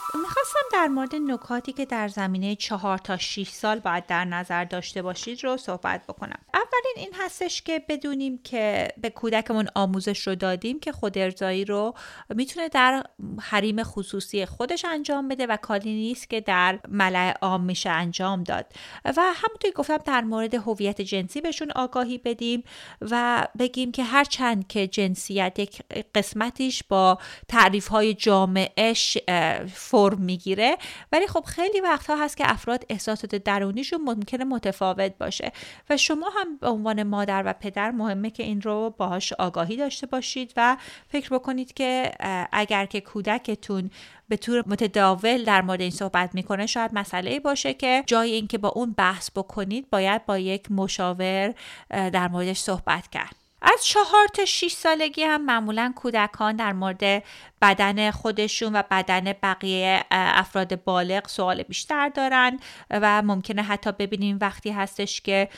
می‌خواستم 0.53 0.79
در 0.79 0.88
مورد 0.88 1.15
نکاتی 1.15 1.73
که 1.73 1.85
در 1.85 2.09
زمینه 2.09 2.55
چهار 2.57 2.99
تا 2.99 3.17
6 3.17 3.49
سال 3.49 3.79
باید 3.79 4.07
در 4.07 4.25
نظر 4.25 4.65
داشته 4.65 5.03
باشید 5.03 5.45
رو 5.45 5.57
صحبت 5.57 6.07
بکنم. 6.09 6.38
اولین 6.55 6.95
این 6.97 7.11
هستش 7.21 7.62
که 7.62 7.85
بدونیم 7.88 8.38
که 8.38 8.88
به 8.99 9.11
کودکمون 9.11 9.69
آموزش 9.75 10.27
رو 10.27 10.35
دادیم 10.35 10.81
که 10.81 10.93
خود 10.93 11.19
ارزایی 11.19 11.65
رو 11.65 11.95
می‌تونه 12.29 12.69
در 12.69 13.03
حریم 13.41 13.83
خصوصی 13.83 14.47
خودش 14.47 14.85
انجام 14.85 15.29
بده 15.29 15.47
و 15.47 15.57
کاری 15.57 15.95
نیست 15.95 16.31
که 16.31 16.41
در 16.41 16.79
ملع 16.88 17.38
عام 17.43 17.65
میشه 17.65 17.91
انجام 17.91 18.43
داد. 18.43 18.67
و 19.05 19.23
همونطور 19.35 19.71
گفتم 19.75 19.97
در 19.97 20.21
مورد 20.21 20.55
هویت 20.55 21.01
جنسی 21.01 21.41
بهشون 21.41 21.71
آگاهی 21.71 22.19
بدیم 22.19 22.65
و 23.01 23.47
بگیم 23.59 23.93
که 23.93 24.03
هر 24.05 24.25
چند 24.25 24.67
که 24.67 24.87
جنسیت 24.87 25.59
یک 25.59 25.83
قسمتیش 26.15 26.83
با 26.88 27.19
تعریف 27.49 27.88
های 27.88 28.15
جامعش 28.15 29.19
فرم 29.73 30.23
می‌گیره. 30.43 30.77
ولی 31.13 31.27
خب 31.27 31.45
خیلی 31.45 31.81
وقتها 31.81 32.25
هست 32.25 32.37
که 32.37 32.51
افراد 32.51 32.85
احساسات 32.89 33.35
درونیشون 33.35 34.01
ممکنه 34.01 34.45
متفاوت 34.45 35.19
باشه. 35.19 35.53
و 35.91 35.97
شما 35.97 36.31
هم 36.41 36.57
به 36.57 36.69
عنوان 36.69 37.03
مادر 37.03 37.43
و 37.47 37.53
پدر 37.53 37.91
مهمه 37.91 38.31
که 38.31 38.43
این 38.43 38.63
رو 38.63 38.95
باهاش 38.99 39.33
آگاهی 39.33 39.77
داشته 39.77 40.07
باشید 40.07 40.53
و 40.57 40.77
فکر 41.09 41.35
بکنید 41.35 41.75
که 41.75 42.13
اگر 42.53 42.87
که 42.87 43.01
کودکتون 43.01 43.91
به 44.29 44.37
طور 44.37 44.65
متداول 44.67 45.45
در 45.45 45.63
مورد 45.63 45.81
این 45.81 45.91
صحبت 45.91 46.35
می‌کنه 46.35 46.67
شاید 46.67 46.91
مسئله 46.95 47.41
باشه 47.41 47.75
که 47.75 48.03
جای 48.07 48.33
اینکه 48.33 48.59
با 48.59 48.69
اون 48.69 48.93
بحث 48.93 49.31
بکنید 49.37 49.91
باید 49.91 50.27
با 50.27 50.39
یک 50.39 50.71
مشاور 50.71 51.55
در 51.91 52.29
موردش 52.29 52.59
صحبت 52.59 53.09
کرد. 53.09 53.42
از 53.62 53.85
چهار 53.85 54.27
تا 54.35 54.44
6 54.44 54.72
سالگی 54.72 55.22
هم 55.22 55.44
معمولا 55.44 55.92
کودکان 55.96 56.57
در 56.57 56.72
مورد 56.72 57.22
بدن 57.62 58.11
خودشون 58.11 58.77
و 58.77 58.83
بدن 58.90 59.33
بقیه 59.42 60.05
افراد 60.11 60.85
بالغ 60.85 61.29
سوال 61.29 61.62
بیشتر 61.62 62.09
دارن 62.09 62.61
و 62.90 63.22
ممکنه 63.22 63.62
حتی 63.62 63.92
ببینیم 63.92 64.38
وقتی 64.40 64.70
هستش 64.70 65.20
که 65.20 65.48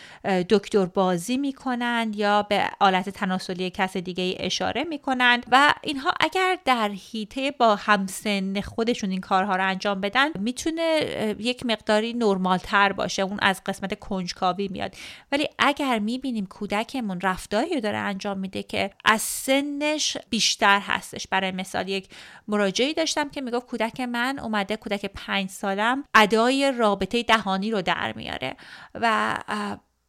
دکتر 0.51 0.87
بازی 0.87 1.37
می‌کنن 1.37 2.13
یا 2.15 2.43
به 2.43 2.65
آلت 2.81 3.09
تناسلی 3.09 3.71
کس 3.71 3.97
دیگه 3.97 4.37
اشاره 4.39 4.85
می‌کنن 4.85 5.41
و 5.51 5.75
اینها 5.83 6.13
اگر 6.21 6.59
در 6.65 6.91
هیته 6.91 7.51
با 7.51 7.77
همسن 7.77 8.61
خودشون 8.61 9.11
این 9.11 9.21
کارها 9.21 9.57
رو 9.57 9.67
انجام 9.69 10.01
بدن 10.01 10.31
می‌تونه 10.39 11.07
یک 11.39 11.67
مقداری 11.67 12.15
نرمال 12.15 12.59
تر 12.59 12.93
باشه 12.93 13.23
اون 13.23 13.39
از 13.43 13.63
قسمت 13.67 13.99
کنجکاوی 13.99 14.69
میاد. 14.69 14.95
ولی 15.33 15.49
اگر 15.59 15.99
می‌بینیم 15.99 16.47
کودکمون 16.47 17.21
رفتاری 17.21 17.81
داره 17.81 17.94
انجام 17.99 18.39
میده 18.39 18.63
که 18.63 18.91
از 19.05 19.23
سنش 19.23 20.17
بیشتر 20.31 20.81
هستش. 20.81 21.27
برای 21.27 21.51
مثال 21.51 21.89
یک 21.89 22.09
مراجعی 22.49 22.95
داشتم 22.95 23.29
که 23.29 23.41
می‌گفت 23.41 23.67
کودک 23.67 24.01
من 24.01 24.39
اومده 24.39 24.77
کودک 24.77 25.07
پنج 25.07 25.51
سالم 25.51 26.05
ادای 26.15 26.73
رابطه 26.79 27.23
دهانی 27.23 27.71
رو 27.71 27.83
در 27.83 28.13
میاره 28.13 28.57
و 28.95 29.37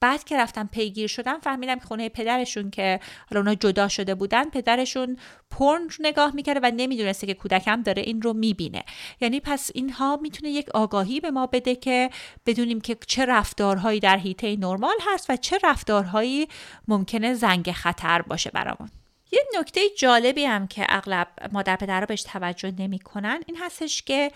بعد 0.05 0.23
که 0.23 0.37
رفتم 0.37 0.69
پیگیر 0.71 1.07
شدم 1.07 1.39
فهمیدم 1.39 1.75
که 1.75 1.85
خونه 1.85 2.09
پدرشون 2.09 2.69
که 2.69 2.99
حالا 3.29 3.41
اونا 3.41 3.55
جدا 3.55 3.87
شده 3.87 4.15
بودن 4.15 4.49
پدرشون 4.49 5.17
پرن 5.49 5.87
نگاه 5.99 6.35
می‌کرده 6.35 6.59
و 6.63 6.71
نمی‌دونسته 6.75 7.27
که 7.27 7.33
کودکم 7.33 7.81
داره 7.81 8.01
این 8.01 8.21
رو 8.21 8.33
می‌بینه. 8.33 8.83
یعنی 9.21 9.39
پس 9.39 9.71
اینها 9.73 10.19
می‌تونه 10.21 10.51
یک 10.51 10.69
آگاهی 10.69 11.19
به 11.19 11.31
ما 11.31 11.47
بده 11.47 11.75
که 11.75 12.09
بدونیم 12.45 12.81
که 12.81 12.97
چه 13.07 13.25
رفتارهایی 13.25 13.99
در 13.99 14.17
حیطه 14.17 14.55
نرمال 14.55 14.95
هست 15.13 15.29
و 15.29 15.35
چه 15.35 15.59
رفتارهایی 15.63 16.47
ممکنه 16.87 17.33
زنگ 17.33 17.71
خطر 17.71 18.21
باشه 18.21 18.49
برامون. 18.49 18.89
یه 19.35 19.59
نکته 19.59 19.81
جالبی 19.97 20.45
هم 20.45 20.67
که 20.67 20.85
اغلب 20.89 21.27
مادر 21.51 21.75
پدرها 21.75 22.05
بهش 22.05 22.23
توجه 22.23 22.73
نمی‌کنن 22.79 23.41
این 23.47 23.57
هستش 23.57 24.03
که 24.03 24.31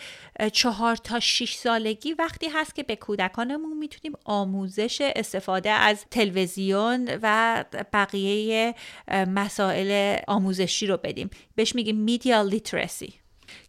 چهار 0.54 0.96
تا 0.96 1.20
شیش 1.20 1.56
سالگی 1.56 2.14
وقتی 2.14 2.48
هست 2.48 2.76
که 2.76 2.84
به 2.84 2.96
کودکانمون 2.96 3.78
می‌تونیم 3.78 4.18
آموزش 4.26 5.02
استفاده 5.16 5.70
از 5.70 6.06
تلویزیون 6.12 7.10
و 7.22 7.66
بقیه 7.94 8.76
مسائل 9.12 10.18
آموزشی 10.28 10.88
رو 10.88 10.98
بدیم. 10.98 11.30
بهش 11.56 11.76
میگیم 11.76 11.96
میدیا 11.96 12.42
لیترسی 12.42 13.14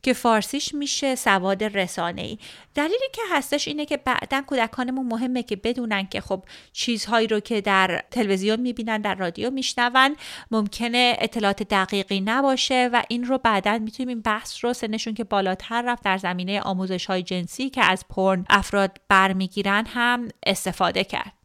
که 0.03 0.13
فارسیش 0.13 0.75
میشه 0.75 1.15
سواد 1.15 1.65
رسانه 1.65 2.23
ای 2.23 2.39
دلیلی 2.75 3.09
که 3.13 3.23
هستش 3.31 3.69
اینه 3.69 3.87
که 3.87 3.97
بعدا 3.97 4.43
کودکانمون 4.47 5.07
مهمه 5.07 5.43
که 5.43 5.57
بدونن 5.57 6.07
که 6.07 6.21
خب 6.21 6.43
چیزهایی 6.73 7.27
رو 7.27 7.41
که 7.41 7.61
در 7.61 8.05
تلویزیون 8.11 8.61
می‌بینن 8.61 9.01
در 9.01 9.15
رادیو 9.15 9.51
میشنون 9.51 10.17
ممکنه 10.51 11.17
اطلاعات 11.19 11.63
دقیقی 11.63 12.21
نباشه 12.21 12.91
و 12.93 13.03
این 13.09 13.25
رو 13.25 13.39
بعدا 13.39 13.79
می‌تونیم 13.79 14.09
این 14.09 14.21
بحث 14.21 14.65
رو 14.65 14.73
سنشون 14.73 15.15
که 15.15 15.25
بالاتر 15.25 15.83
رفت 15.83 16.05
در 16.05 16.19
زمینه 16.19 16.61
آموزش 16.61 17.07
های 17.07 17.23
جنسی 17.23 17.71
که 17.71 17.85
از 17.85 18.05
پرن 18.09 18.45
افراد 18.51 19.01
برمیگیرن 19.09 19.87
هم 19.87 20.29
استفاده 20.47 21.05
کرد. 21.05 21.40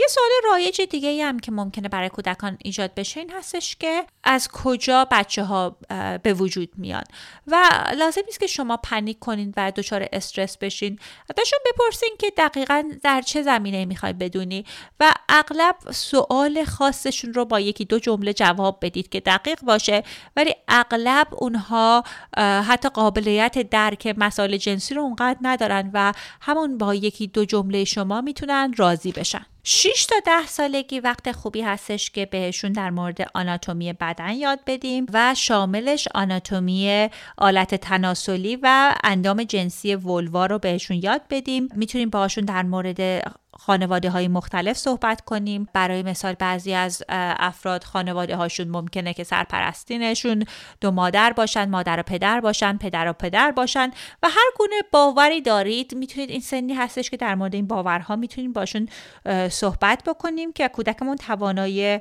یه 0.00 0.06
سوال 0.08 0.30
رایج 0.44 0.80
دیگه 0.80 1.24
هم 1.24 1.38
که 1.38 1.52
ممکنه 1.52 1.88
برای 1.88 2.08
کودکان 2.08 2.58
ایجاد 2.64 2.94
بشه 2.94 3.20
این 3.20 3.30
هستش 3.30 3.76
که 3.76 4.04
از 4.24 4.48
کجا 4.48 5.06
بچه 5.10 5.44
ها 5.44 5.76
به 6.22 6.34
وجود 6.34 6.68
میان. 6.76 7.04
و 7.46 7.68
لازم 7.96 8.20
نیست 8.26 8.40
که 8.40 8.46
شما 8.46 8.76
پنیک 8.76 9.18
کنین 9.18 9.54
و 9.56 9.72
دچار 9.76 10.08
استرس 10.12 10.58
بشین. 10.58 10.98
ازشون 11.30 11.58
بپرسین 11.66 12.16
که 12.18 12.32
دقیقا 12.36 12.84
در 13.02 13.22
چه 13.22 13.42
زمینه 13.42 13.84
می‌خوای 13.84 14.12
بدونی 14.12 14.64
و 15.00 15.14
اغلب 15.28 15.76
سوال 15.90 16.64
خاصشون 16.64 17.34
رو 17.34 17.44
با 17.44 17.60
یکی 17.60 17.84
دو 17.84 17.98
جمله 17.98 18.32
جواب 18.32 18.78
بدید 18.82 19.08
که 19.08 19.20
دقیق 19.20 19.60
باشه. 19.60 20.02
ولی 20.36 20.54
اغلب 20.68 21.26
اونها 21.30 22.04
حتی 22.38 22.88
قابلیت 22.88 23.58
درک 23.58 24.14
مسائل 24.16 24.56
جنسی 24.56 24.94
رو 24.94 25.02
اونقدر 25.02 25.38
ندارن 25.42 25.90
و 25.94 26.12
همون 26.40 26.78
با 26.78 26.94
یکی 26.94 27.26
دو 27.26 27.44
جمله 27.44 27.84
شما 27.84 28.20
می‌تونن 28.20 28.74
راضی 28.76 29.12
بشن. 29.12 29.46
6 29.64 30.06
تا 30.06 30.14
10 30.26 30.46
سالگی 30.46 31.00
وقت 31.00 31.32
خوبی 31.32 31.60
هستش 31.60 32.10
که 32.10 32.26
بهشون 32.26 32.72
در 32.72 32.90
مورد 32.90 33.30
آناتومی 33.34 33.92
بدن 33.92 34.32
یاد 34.32 34.60
بدیم 34.66 35.06
و 35.12 35.34
شاملش 35.36 36.08
آناتومی 36.14 37.08
آلت 37.38 37.74
تناسلی 37.74 38.58
و 38.62 38.94
اندام 39.04 39.42
جنسی 39.44 39.94
ولوا 39.94 40.46
رو 40.46 40.58
بهشون 40.58 41.00
یاد 41.02 41.22
بدیم. 41.30 41.68
می‌تونیم 41.76 42.10
باشون 42.10 42.44
در 42.44 42.62
مورد 42.62 43.00
خانواده 43.62 44.10
های 44.10 44.28
مختلف 44.28 44.76
صحبت 44.76 45.20
کنیم. 45.20 45.68
برای 45.72 46.02
مثال 46.02 46.34
بعضی 46.34 46.74
از 46.74 47.02
افراد 47.08 47.84
خانواده 47.84 48.36
هاشون 48.36 48.68
ممکنه 48.68 49.14
که 49.14 49.24
سرپرستینشون 49.24 50.44
دو 50.80 50.90
مادر 50.90 51.32
باشن 51.32 51.70
مادر 51.70 52.00
و 52.00 52.02
پدر 52.02 52.40
باشن 52.40 52.76
پدر 52.76 53.08
و 53.08 53.12
پدر 53.12 53.50
باشن 53.50 53.90
و 54.22 54.28
هر 54.28 54.50
گونه 54.58 54.76
باوری 54.92 55.40
دارید. 55.40 55.94
می‌تونید 55.94 56.30
این 56.30 56.40
سنی 56.40 56.74
هستش 56.74 57.10
که 57.10 57.16
در 57.16 57.34
مورد 57.34 57.54
این 57.54 57.66
باورها 57.66 58.16
می‌تونیم 58.16 58.52
باشون 58.52 58.88
صحبت 59.50 60.02
بکنیم 60.06 60.52
که 60.52 60.68
کودکمون 60.68 61.16
توانایی 61.16 61.98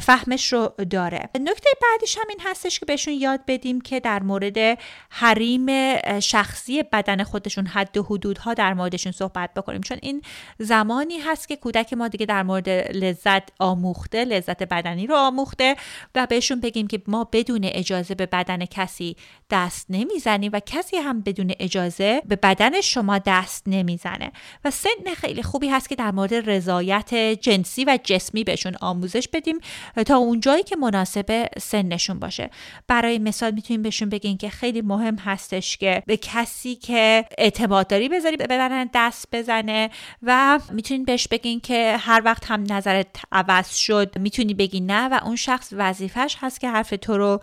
فهمش 0.00 0.52
رو 0.52 0.74
داره. 0.90 1.28
نکته 1.40 1.70
بعدیش 1.82 2.18
هم 2.18 2.24
این 2.28 2.40
هستش 2.44 2.80
که 2.80 2.86
بهشون 2.86 3.14
یاد 3.14 3.40
بدیم 3.46 3.80
که 3.80 4.00
در 4.00 4.22
مورد 4.22 4.78
حریم 5.10 5.66
شخصی 6.20 6.82
بدن 6.82 7.24
خودشون 7.24 7.66
حد 7.66 7.96
و 7.96 8.02
حدودها 8.02 8.54
در 8.54 8.74
موردشون 8.74 9.12
صحبت 9.12 9.54
بکنیم. 9.54 9.80
چون 9.80 9.98
این 10.02 10.22
زمان 10.58 10.93
زمانی 10.94 11.18
هست 11.18 11.48
که 11.48 11.56
کودک 11.56 11.92
ما 11.92 12.08
دیگه 12.08 12.26
در 12.26 12.42
مورد 12.42 12.68
لذت 12.68 13.42
آموخته 13.58 14.24
لذت 14.24 14.62
بدنی 14.62 15.06
رو 15.06 15.16
آموخته 15.16 15.76
و 16.14 16.26
بهشون 16.26 16.60
بگیم 16.60 16.86
که 16.86 17.02
ما 17.06 17.28
بدون 17.32 17.60
اجازه 17.64 18.14
به 18.14 18.26
بدن 18.26 18.64
کسی 18.64 19.16
دست 19.50 19.86
نمی‌زنیم 19.90 20.50
و 20.54 20.60
کسی 20.66 20.96
هم 20.96 21.20
بدون 21.20 21.52
اجازه 21.60 22.22
به 22.28 22.36
بدن 22.36 22.80
شما 22.80 23.18
دست 23.18 23.62
نمی‌زنه. 23.66 24.32
و 24.64 24.70
سن 24.70 25.14
خیلی 25.16 25.42
خوبی 25.42 25.68
هست 25.68 25.88
که 25.88 25.94
در 25.94 26.10
مورد 26.10 26.50
رضایت 26.50 27.14
جنسی 27.14 27.84
و 27.84 27.98
جسمی 28.04 28.44
بهشون 28.44 28.74
آموزش 28.80 29.28
بدیم 29.28 29.58
تا 30.06 30.16
اونجایی 30.16 30.62
که 30.62 30.76
مناسب 30.76 31.46
سنشون 31.58 32.18
باشه. 32.18 32.50
برای 32.88 33.18
مثال 33.18 33.50
می‌تونیم 33.50 33.82
بهشون 33.82 34.08
بگیم 34.08 34.36
که 34.36 34.48
خیلی 34.48 34.82
مهم 34.82 35.16
هستش 35.16 35.76
که 35.76 36.02
به 36.06 36.16
کسی 36.16 36.74
که 36.74 37.24
اعتماد 37.38 37.86
داری 37.86 38.08
بذاری 38.08 38.36
به 38.36 38.46
بدن 38.46 38.90
دست 38.94 39.28
بزنه 39.32 39.90
و 40.22 40.60
می‌تونین 40.84 41.04
بهش 41.04 41.28
بگین 41.28 41.60
که 41.60 41.96
هر 42.00 42.22
وقت 42.24 42.50
هم 42.50 42.64
نظرت 42.68 43.06
عوض 43.32 43.74
شد 43.74 44.18
می‌تونی 44.18 44.54
بگی 44.54 44.80
نه 44.80 45.08
و 45.08 45.20
اون 45.24 45.36
شخص 45.36 45.72
وظیفش 45.72 46.36
هست 46.40 46.60
که 46.60 46.68
حرف 46.68 46.94
تو 47.00 47.18
رو 47.18 47.40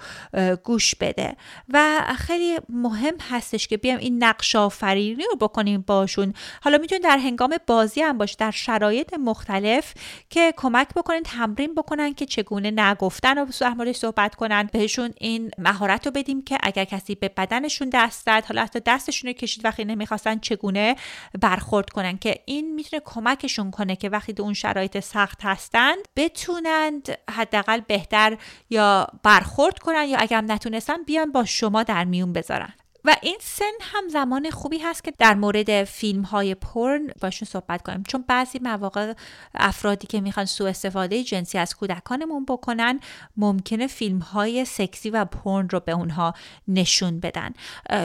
گوش 0.64 0.96
بده. 0.96 1.36
و 1.70 2.02
خیلی 2.18 2.60
مهم 2.70 3.14
هستش 3.30 3.68
که 3.68 3.78
بیام 3.78 3.98
این 3.98 4.24
نقش 4.24 4.56
آفرینی 4.56 5.24
رو 5.24 5.48
بکنیم 5.48 5.84
باشون. 5.88 6.34
حالا 6.64 6.78
می‌تونید 6.78 7.04
در 7.04 7.18
هنگام 7.18 7.56
بازی 7.68 8.02
هم 8.02 8.18
باشه 8.18 8.36
در 8.40 8.52
شرایط 8.52 9.14
مختلف 9.14 9.94
که 10.30 10.54
کمک 10.58 10.88
بکنین 10.96 11.24
تمرین 11.24 11.76
بکنن 11.76 12.14
که 12.14 12.26
چگونه 12.26 12.72
نگفتن 12.72 13.38
رو 13.38 13.46
در 13.60 13.94
صحبت 13.94 14.36
کنن. 14.36 14.70
بهشون 14.74 15.14
این 15.20 15.52
مهارت 15.58 16.06
رو 16.06 16.12
بدیم 16.12 16.42
که 16.42 16.58
اگر 16.64 16.86
کسی 16.86 17.16
به 17.16 17.30
بدنشون 17.38 17.90
دست 17.94 18.26
زد 18.26 18.46
حالا 18.48 18.64
حتی 18.64 18.80
دستشون 18.86 19.28
رو 19.28 19.34
کشید 19.34 19.66
وقتی 19.66 19.86
نمی‌خواستن 19.86 20.40
چگونه 20.40 20.96
برخورد 21.42 21.90
کنن. 21.90 22.18
که 22.18 22.36
این 22.46 22.76
می‌تونه 22.76 23.00
کمکشون 23.22 23.72
کنه 23.72 23.96
که 23.96 24.10
وقتی 24.10 24.34
اون 24.40 24.54
شرایط 24.54 25.00
سخت 25.00 25.40
هستند 25.44 25.98
بتونند 26.16 27.18
حداقل 27.30 27.80
بهتر 27.80 28.38
یا 28.70 29.08
برخورد 29.24 29.80
کنن 29.80 30.06
یا 30.08 30.18
اگر 30.20 30.42
نتونستن 30.42 31.04
بیان 31.04 31.32
با 31.32 31.46
شما 31.46 31.84
در 31.84 32.06
میون 32.06 32.34
بذارن. 32.34 32.74
و 33.06 33.16
این 33.22 33.38
سن 33.42 33.72
هم 33.82 34.10
زمان 34.10 34.50
خوبی 34.50 34.78
هست 34.78 35.04
که 35.04 35.14
در 35.20 35.34
مورد 35.34 35.84
فیلم 35.84 36.22
های 36.22 36.56
پرن 36.56 37.10
باشون 37.22 37.48
صحبت 37.48 37.82
کنیم. 37.82 38.04
چون 38.08 38.24
بعضی 38.28 38.60
مواقع 38.60 39.14
افرادی 39.56 40.08
که 40.08 40.22
می‌خوان 40.22 40.46
سوء 40.46 40.70
استفاده 40.70 41.24
جنسی 41.24 41.58
از 41.58 41.76
کودکانمون 41.76 42.46
بکنن 42.46 43.00
ممکنه 43.38 43.88
فیلم 43.88 44.20
های 44.20 44.66
سکسی 44.66 45.10
و 45.10 45.26
پرن 45.26 45.70
رو 45.70 45.80
به 45.80 45.92
اونها 45.92 46.34
نشون 46.68 47.20
بدن. 47.20 47.54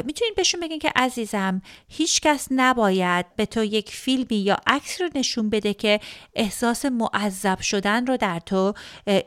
می‌تونید 0.04 0.34
بهشون 0.36 0.60
بگین 0.60 0.78
که 0.78 0.92
عزیزم 0.96 1.62
هیچکس 1.88 2.48
نباید 2.50 3.26
به 3.36 3.46
تو 3.46 3.64
یک 3.64 3.90
فیلمی 3.90 4.36
یا 4.36 4.56
عکس 4.66 5.00
رو 5.00 5.08
نشون 5.14 5.50
بده 5.50 5.74
که 5.74 6.00
احساس 6.34 6.84
معذب 6.84 7.60
شدن 7.60 8.06
رو 8.06 8.16
در 8.16 8.38
تو 8.38 8.74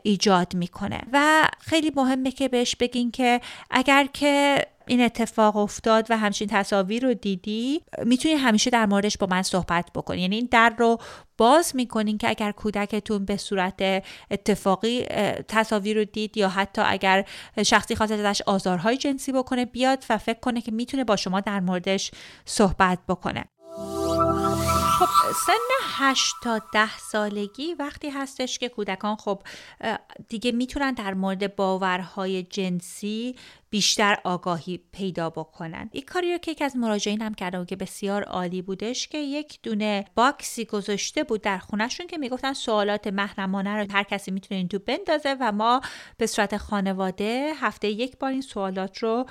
ایجاد 0.02 0.54
می‌کنه. 0.54 1.00
و 1.12 1.48
خیلی 1.60 1.92
مهمه 1.96 2.30
که 2.30 2.48
بهش 2.48 2.76
بگین 2.76 3.10
که 3.10 3.40
اگر 3.70 4.08
که 4.12 4.66
این 4.86 5.00
اتفاق 5.00 5.56
افتاد 5.56 6.06
و 6.10 6.16
همچین 6.18 6.48
تصاویر 6.50 7.06
رو 7.06 7.14
دیدی 7.14 7.80
می‌تونی 8.04 8.34
همیشه 8.34 8.70
در 8.70 8.86
موردش 8.86 9.18
با 9.18 9.26
من 9.30 9.42
صحبت 9.42 9.90
بکنی. 9.94 10.20
یعنی 10.20 10.36
این 10.36 10.48
در 10.50 10.74
رو 10.78 10.98
باز 11.38 11.76
می‌کنین 11.76 12.18
که 12.18 12.28
اگر 12.28 12.52
کودکتون 12.52 13.24
به 13.24 13.36
صورت 13.36 14.04
اتفاقی 14.30 15.04
تصاویر 15.48 15.96
رو 15.96 16.04
دید 16.04 16.36
یا 16.36 16.48
حتی 16.48 16.82
اگر 16.84 17.24
شخصی 17.62 17.96
خواست 17.96 18.12
ازش 18.12 18.42
آزارهای 18.46 18.96
جنسی 18.96 19.32
بکنه 19.32 19.64
بیاد 19.64 20.04
و 20.10 20.18
فکر 20.18 20.40
کنه 20.40 20.60
که 20.60 20.72
می‌تونه 20.72 21.04
با 21.04 21.16
شما 21.16 21.40
در 21.40 21.60
موردش 21.60 22.10
صحبت 22.44 22.98
بکنه. 23.08 23.44
خب 24.98 25.06
سن 25.32 25.52
8 25.82 26.34
تا 26.42 26.60
10 26.72 26.98
سالگی 26.98 27.74
وقتی 27.74 28.10
هستش 28.10 28.58
که 28.58 28.68
کودکان 28.68 29.16
خب 29.16 29.42
دیگه 30.28 30.52
می‌تونن 30.52 30.92
در 30.92 31.14
مورد 31.14 31.56
باورهای 31.56 32.42
جنسی 32.42 33.36
بیشتر 33.70 34.18
آگاهی 34.24 34.80
پیدا 34.92 35.30
بکنن. 35.30 35.90
این 35.92 36.04
کاری 36.06 36.32
رو 36.32 36.38
که 36.38 36.50
یکی 36.50 36.64
از 36.64 36.76
مراجعین 36.76 37.22
هم 37.22 37.34
کرده 37.34 37.58
و 37.58 37.64
که 37.64 37.76
بسیار 37.76 38.22
عالی 38.22 38.62
بودش 38.62 39.08
که 39.08 39.18
یک 39.18 39.58
دونه 39.62 40.04
باکسی 40.14 40.64
گذاشته 40.64 41.24
بود 41.24 41.40
در 41.42 41.58
خونهشون 41.58 42.06
که 42.06 42.18
می‌گفتن 42.18 42.52
سوالات 42.52 43.06
محرمانه 43.06 43.76
رو 43.76 43.86
هر 43.90 44.02
کسی 44.02 44.30
می‌تونه 44.30 44.58
این 44.58 44.68
تو 44.68 44.78
بندازه 44.78 45.36
و 45.40 45.52
ما 45.52 45.80
به 46.16 46.26
صورت 46.26 46.56
خانواده 46.56 47.52
هفته 47.60 47.88
یک 47.88 48.18
بار 48.18 48.30
این 48.30 48.40
سوالات 48.40 48.98
رو 48.98 49.26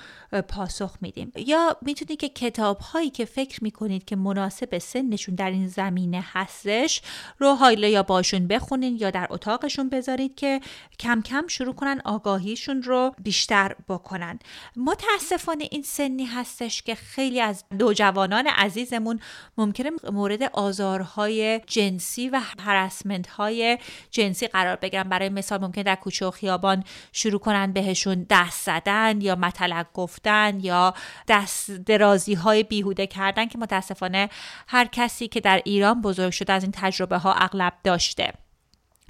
پاسخ 0.47 0.97
میدیم. 1.01 1.31
یا 1.35 1.77
می‌تونید 1.81 2.19
که 2.19 2.29
کتاب 2.29 2.79
هایی 2.79 3.09
که 3.09 3.25
فکر 3.25 3.63
می‌کنید 3.63 4.05
که 4.05 4.15
مناسب 4.15 4.77
سنشون 4.77 5.35
در 5.35 5.51
این 5.51 5.67
زمینه 5.89 6.25
هستش 6.33 7.01
رو 7.37 7.53
حالا 7.53 7.87
یا 7.87 8.03
باشون 8.03 8.47
بخونین 8.47 8.97
یا 8.99 9.11
در 9.11 9.27
اتاقشون 9.29 9.89
بذارید 9.89 10.35
که 10.35 10.61
کم 10.99 11.21
کم 11.21 11.47
شروع 11.47 11.75
کنن 11.75 12.01
آگاهیشون 12.05 12.83
رو 12.83 13.15
بیشتر 13.23 13.75
بکنن. 13.89 14.39
متاسفانه 14.75 15.67
این 15.71 15.83
سنی 15.83 16.25
هستش 16.25 16.81
که 16.81 16.95
خیلی 16.95 17.41
از 17.41 17.63
نوجوانان 17.71 18.47
عزیزمون 18.47 19.19
ممکنه 19.57 19.91
مورد 20.11 20.43
آزارهای 20.43 21.61
جنسی 21.67 22.29
و 22.29 22.41
هرسمنت 22.59 23.27
های 23.27 23.77
جنسی 24.11 24.47
قرار 24.47 24.75
بگیرن. 24.75 25.03
برای 25.03 25.29
مثال 25.29 25.61
ممکن 25.61 25.81
در 25.81 25.95
کوچه 25.95 26.25
و 26.25 26.31
خیابان 26.31 26.83
شروع 27.11 27.39
کنن 27.39 27.73
بهشون 27.73 28.25
دست 28.29 28.65
زدن 28.65 29.21
یا 29.21 29.35
مطلق 29.35 29.85
گفتن 29.93 30.59
یا 30.61 30.93
دست 31.27 31.71
درازی 31.71 32.33
های 32.33 32.63
بیهوده 32.63 33.07
کردن 33.07 33.45
که 33.45 33.57
متاسفانه 33.57 34.29
هر 34.67 34.85
کسی 34.85 35.27
که 35.27 35.39
در 35.39 35.61
ایران 35.65 35.78
بزرگ 35.83 36.31
شده 36.31 36.53
از 36.53 36.63
این 36.63 36.71
تجربه 36.75 37.17
ها 37.17 37.33
اغلب 37.33 37.73
داشته. 37.83 38.33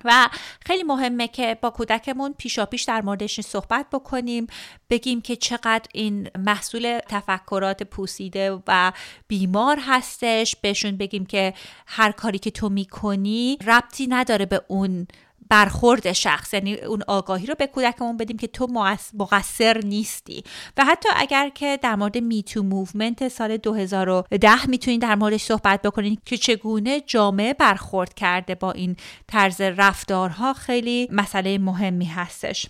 و 0.06 0.30
خیلی 0.66 0.84
مهمه 0.84 1.28
که 1.28 1.58
با 1.62 1.70
کودکمون 1.70 2.34
پیشا 2.38 2.66
پیش 2.66 2.84
در 2.84 3.02
موردش 3.02 3.42
صحبت 3.42 3.86
بکنیم 3.92 4.48
بگیم 4.90 5.22
که 5.22 5.36
چقدر 5.36 5.86
این 5.94 6.30
محصول 6.38 7.00
تفکرات 7.10 7.84
پوسیده 7.84 8.62
و 8.68 8.92
بیمار 9.28 9.80
هستش. 9.82 10.56
بهشون 10.56 10.98
بگیم 10.98 11.26
که 11.26 11.54
هر 11.88 12.12
کاری 12.12 12.40
که 12.40 12.52
تو 12.52 12.70
می‌کنی 12.70 13.58
ربطی 13.68 14.08
نداره 14.08 14.46
به 14.46 14.62
اون 14.68 15.08
برخورد 15.50 16.14
شخص 16.14 16.54
یعنی 16.54 16.76
اون 16.76 17.04
آگاهی 17.08 17.46
رو 17.46 17.56
به 17.56 17.68
کودکمون 17.68 18.18
بدیم 18.18 18.38
که 18.38 18.48
تو 18.48 18.68
مقصر 19.14 19.82
نیستی. 19.86 20.44
و 20.78 20.86
حتی 20.86 21.10
اگر 21.16 21.50
که 21.50 21.80
در 21.82 21.96
مورد 21.96 22.18
Me 22.18 22.36
Too 22.36 22.64
movement 22.64 23.28
سال 23.28 23.58
2010 23.58 24.70
می‌تونید 24.70 25.02
در 25.02 25.16
موردش 25.16 25.42
صحبت 25.42 25.82
بکنید 25.82 26.22
که 26.26 26.38
چگونه 26.38 27.02
جامعه 27.02 27.54
برخورد 27.54 28.14
کرده 28.14 28.56
با 28.56 28.72
این 28.72 28.96
طرز 29.28 29.62
رفتارها 29.62 30.54
خیلی 30.54 31.08
مسئله 31.12 31.58
مهمی 31.58 32.06
هستش. 32.06 32.66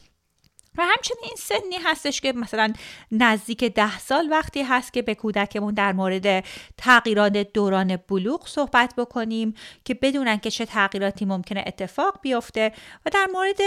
و 0.80 0.82
همچنین 0.82 1.24
این 1.24 1.36
سنی 1.38 1.76
هستش 1.84 2.22
که 2.22 2.34
مثلا 2.34 2.74
نزدیک 3.12 3.64
ده 3.64 4.00
سال 4.00 4.28
وقتی 4.32 4.62
هست 4.62 4.94
که 4.94 5.02
به 5.02 5.16
کودکمون 5.16 5.74
در 5.74 5.94
مورد 5.94 6.46
تغییرات 6.78 7.34
دوران 7.34 7.96
بلوغ 7.96 8.48
صحبت 8.48 8.94
بکنیم 8.98 9.54
که 9.86 9.94
بدونن 9.94 10.38
که 10.38 10.52
چه 10.52 10.66
تغییراتی 10.66 11.26
ممکنه 11.26 11.64
اتفاق 11.68 12.20
بیفته 12.22 12.72
و 13.06 13.10
در 13.14 13.28
مورد 13.34 13.60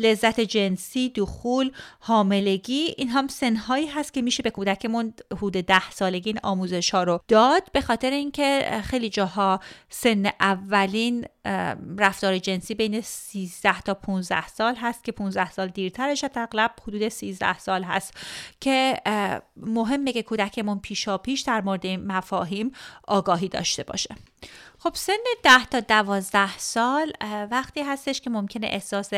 لذت 0.00 0.40
جنسی 0.40 1.08
دخول 1.08 1.70
حاملگی 2.00 2.94
این 2.98 3.08
هم 3.08 3.28
سنهایی 3.28 3.86
هست 3.86 4.14
که 4.14 4.22
میشه 4.22 4.42
به 4.42 4.50
کودکمون 4.50 5.14
حدود 5.36 5.52
ده 5.52 5.90
سالگی 5.90 6.30
این 6.30 6.40
آموزش 6.42 6.90
ها 6.90 7.02
رو 7.02 7.20
داد. 7.28 7.62
به 7.72 7.80
خاطر 7.80 8.10
اینکه 8.10 8.80
خیلی 8.84 9.08
جاها 9.08 9.60
سن 9.88 10.26
اولین 10.40 11.26
رفتار 11.98 12.38
جنسی 12.38 12.74
بین 12.74 13.00
13 13.00 13.80
تا 13.80 13.94
15 13.94 14.48
سال 14.48 14.74
هست 14.76 15.04
که 15.04 15.12
15 15.12 15.50
سال 15.50 15.68
دیرترش 15.68 16.24
اغلب 16.34 16.70
حدود 16.82 17.08
13 17.08 17.58
سال 17.58 17.82
هست 17.82 18.14
که 18.60 19.00
مهمه 19.56 20.12
که 20.12 20.22
کودکمون 20.22 20.78
پیشا 20.78 21.18
پیش 21.18 21.40
در 21.40 21.60
مورد 21.60 21.86
مفاهیم 21.86 22.72
آگاهی 23.08 23.48
داشته 23.48 23.82
باشه. 23.82 24.16
خب 24.82 24.92
سن 24.94 25.12
ده 25.42 25.64
تا 25.64 25.80
دوازده 25.80 26.58
سال 26.58 27.12
وقتی 27.50 27.82
هستش 27.82 28.20
که 28.20 28.30
ممکنه 28.30 28.66
احساس 28.66 29.10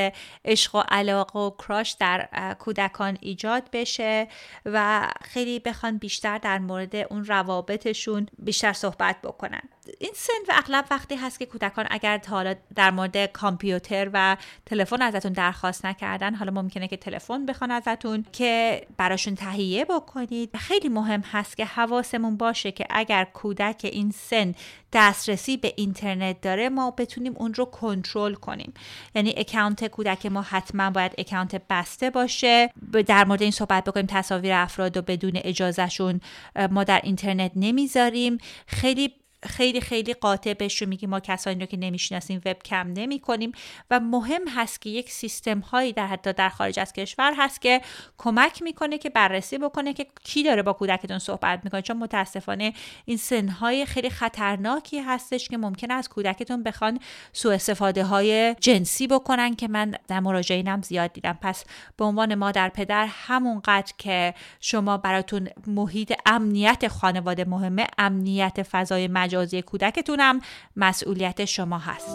عشق 0.45 0.75
و 0.75 0.83
علاقه 0.89 1.39
و 1.39 1.51
کراش 1.51 1.93
در 1.93 2.29
کودکان 2.59 3.19
ایجاد 3.21 3.63
بشه 3.73 4.29
و 4.67 5.09
خیلی 5.23 5.59
بخوان 5.59 5.99
بیشتر 5.99 6.39
در 6.39 6.59
مورد 6.59 6.97
اون 6.97 7.25
روابطشون 7.25 8.27
بیشتر 8.39 8.73
صحبت 8.73 9.17
بکنن. 9.23 9.63
این 9.99 10.13
سن 10.15 10.33
و 10.49 10.53
اغلب 10.57 10.85
وقتی 10.91 11.17
هست 11.17 11.39
که 11.39 11.47
کودکان 11.47 11.87
اگر 11.91 12.21
حالا 12.29 12.55
در 12.75 12.91
مورد 12.91 13.27
کامپیوتر 13.27 14.11
و 14.13 14.37
تلفن 14.67 15.03
ازتون 15.03 15.33
درخواست 15.33 15.87
نکردن 15.87 16.35
حالا 16.35 16.53
ممکنه 16.53 16.89
که 16.89 16.97
تلفن 16.97 17.47
بخوان 17.47 17.71
ازتون 17.71 18.25
که 18.33 18.83
براشون 18.97 19.35
تهیه 19.35 19.85
بکنید. 19.85 20.57
خیلی 20.57 20.89
مهم 20.89 21.21
هست 21.21 21.57
که 21.57 21.65
حواسمون 21.65 22.37
باشه 22.37 22.73
که 22.73 22.87
اگر 22.91 23.25
کودک 23.25 23.81
این 23.93 24.11
سن 24.11 24.55
دسترسی 24.93 25.52
به 25.57 25.73
اینترنت 25.77 26.41
داره 26.41 26.69
ما 26.69 26.91
بتونیم 26.91 27.33
اون 27.37 27.55
رو 27.55 27.65
کنترل 27.65 28.35
کنیم. 28.35 28.73
یعنی 29.15 29.35
اکانت 29.37 29.87
کودک 29.87 30.27
ما 30.27 30.43
حتما 30.43 30.91
باید 30.91 31.13
اکانت 31.19 31.63
بسته 31.71 32.11
باشه. 32.11 32.71
در 33.07 33.25
مورد 33.25 33.43
این 33.43 33.51
صحبت 33.51 33.85
بکنیم 33.85 34.07
تصاویر 34.07 34.53
افراد 34.53 34.97
و 34.97 35.03
بدون 35.03 35.33
اجازهشون 35.35 36.21
ما 36.71 36.85
در 36.85 37.01
اینترنت 37.05 37.53
نمی‌ذاریم. 37.57 38.39
خیلی 38.67 39.15
خیلی 39.45 39.81
خیلی 39.81 40.15
قاطع 40.15 40.55
بهشون 40.55 40.89
میگیم. 40.89 41.11
ما 41.11 41.21
کسانی 41.21 41.61
رو 41.61 41.67
که 41.67 41.77
نمی‌شناسیم 41.77 42.41
وب 42.45 42.59
کم 42.65 42.93
نمی 42.93 43.21
کنیم 43.21 43.53
و 43.91 44.01
مهم 44.01 44.49
هست 44.49 44.81
که 44.81 44.91
یک 44.91 45.11
سیستم 45.11 45.59
هایی 45.59 45.93
در 45.93 46.07
حتی 46.07 46.33
در 46.33 46.49
خارج 46.49 46.81
از 46.81 46.93
کشور 46.93 47.35
هست 47.37 47.61
که 47.61 47.81
کمک 48.19 48.63
می‌کنه 48.63 48.99
که 48.99 49.11
بررسی 49.11 49.59
بکنه 49.59 49.93
که 49.93 50.07
کی 50.25 50.43
داره 50.43 50.63
با 50.63 50.73
کودکتون 50.73 51.19
صحبت 51.19 51.61
می‌کنه. 51.65 51.83
چون 51.83 51.97
متاسفانه 51.97 52.73
این 53.05 53.17
سنهای 53.17 53.87
خیلی 53.87 54.11
خطرناکی 54.11 54.99
هستش 54.99 55.49
که 55.49 55.59
ممکنه 55.59 55.95
از 55.95 56.09
کودکتون 56.09 56.63
بخوان 56.63 56.99
سوء 57.33 57.55
استفاده 57.55 58.05
های 58.05 58.55
جنسی 58.61 59.07
بکنن 59.07 59.55
که 59.55 59.69
من 59.69 59.95
در 60.09 60.21
مراجعینم 60.21 60.83
زیاد 60.83 61.13
دیدم. 61.13 61.39
پس 61.43 61.65
به 61.97 62.05
عنوان 62.05 62.35
مادر 62.35 62.69
پدر 62.69 63.07
همونقدر 63.11 63.93
که 63.99 64.35
شما 64.61 64.97
براتون 64.97 65.49
محیط 65.67 66.13
امنیت 66.27 66.89
خانواده 66.89 67.45
مهمه 67.45 67.87
امنیت 67.99 68.63
فضای 68.63 69.09
کودکتونم 69.61 70.41
مسئولیت 70.77 71.45
شما 71.45 71.79
هست. 71.79 72.09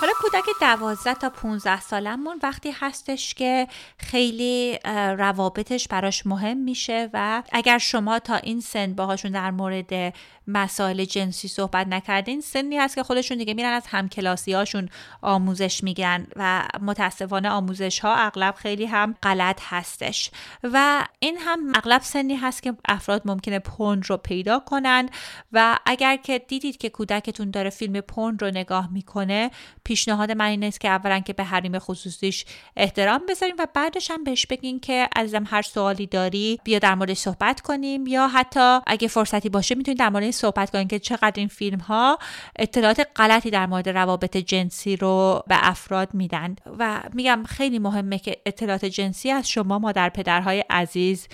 حالا 0.00 0.12
کودک 0.20 0.44
دوازده 0.60 1.14
تا 1.14 1.30
15 1.30 1.80
سالمون 1.80 2.38
وقتی 2.42 2.70
هستش 2.70 3.34
که 3.34 3.68
خیلی 3.98 4.78
روابطش 5.18 5.88
براش 5.88 6.26
مهم 6.26 6.56
میشه 6.56 7.10
و 7.12 7.42
اگر 7.52 7.78
شما 7.78 8.18
تا 8.18 8.36
این 8.36 8.60
سن 8.60 8.94
باهاشون 8.94 9.32
در 9.32 9.50
مورد 9.50 10.14
مسائل 10.46 11.04
جنسی 11.04 11.48
صحبت 11.48 11.86
نکردین 11.86 12.40
سنی 12.40 12.78
هست 12.78 12.94
که 12.94 13.02
خودشون 13.02 13.38
دیگه 13.38 13.54
میرن 13.54 13.72
از 13.72 13.86
همکلاسی 13.86 14.52
هاشون 14.52 14.88
آموزش 15.22 15.84
میگن 15.84 16.26
و 16.36 16.68
متاسفانه 16.80 17.48
آموزش 17.48 17.98
ها 17.98 18.14
اغلب 18.14 18.54
خیلی 18.54 18.86
هم 18.86 19.14
غلط 19.22 19.60
هستش. 19.64 20.30
و 20.62 21.06
این 21.18 21.36
هم 21.38 21.72
اغلب 21.74 22.02
سنی 22.02 22.36
هست 22.36 22.62
که 22.62 22.74
افراد 22.88 23.22
ممکنه 23.24 23.58
پرن 23.58 24.02
رو 24.02 24.16
پیدا 24.16 24.58
کنن 24.58 25.08
و 25.52 25.78
اگر 25.86 26.16
که 26.16 26.38
دیدید 26.38 26.76
که 26.76 26.90
کودکتون 26.90 27.50
داره 27.50 27.70
فیلم 27.70 28.00
پرن 28.00 28.38
رو 28.38 28.50
نگاه 28.50 28.92
می‌کنه 28.92 29.50
پیشنهاد 29.90 30.32
من 30.32 30.44
این 30.44 30.64
است 30.64 30.80
که 30.80 30.88
اولا 30.88 31.20
که 31.20 31.32
به 31.32 31.44
حریم 31.44 31.78
خصوصیش 31.78 32.44
احترام 32.76 33.22
بذاریم 33.28 33.54
و 33.58 33.66
بعدش 33.74 34.10
هم 34.10 34.24
بهش 34.24 34.46
بگین 34.46 34.80
که 34.80 35.08
عزیزم 35.16 35.44
هر 35.46 35.62
سوالی 35.62 36.06
داری 36.06 36.58
بیا 36.64 36.78
در 36.78 36.94
موردش 36.94 37.16
صحبت 37.16 37.60
کنیم. 37.60 38.06
یا 38.06 38.28
حتی 38.28 38.78
اگه 38.86 39.08
فرصتی 39.08 39.48
باشه 39.48 39.74
می‌تونید 39.74 39.98
در 39.98 40.08
مورد 40.08 40.30
صحبت 40.30 40.70
کنیم 40.70 40.88
که 40.88 40.98
چقدر 40.98 41.32
این 41.36 41.48
فیلم 41.48 41.78
ها 41.78 42.18
اطلاعات 42.56 43.08
غلطی 43.16 43.50
در 43.50 43.66
مورد 43.66 43.88
روابط 43.88 44.36
جنسی 44.36 44.96
رو 44.96 45.42
به 45.46 45.56
افراد 45.58 46.14
میدن. 46.14 46.56
و 46.78 47.00
میگم 47.12 47.42
خیلی 47.48 47.78
مهمه 47.78 48.18
که 48.18 48.36
اطلاعات 48.46 48.84
جنسی 48.84 49.30
از 49.30 49.48
شما 49.48 49.78
مادر 49.78 50.08
پدرهای 50.08 50.64
عزیز 50.70 51.28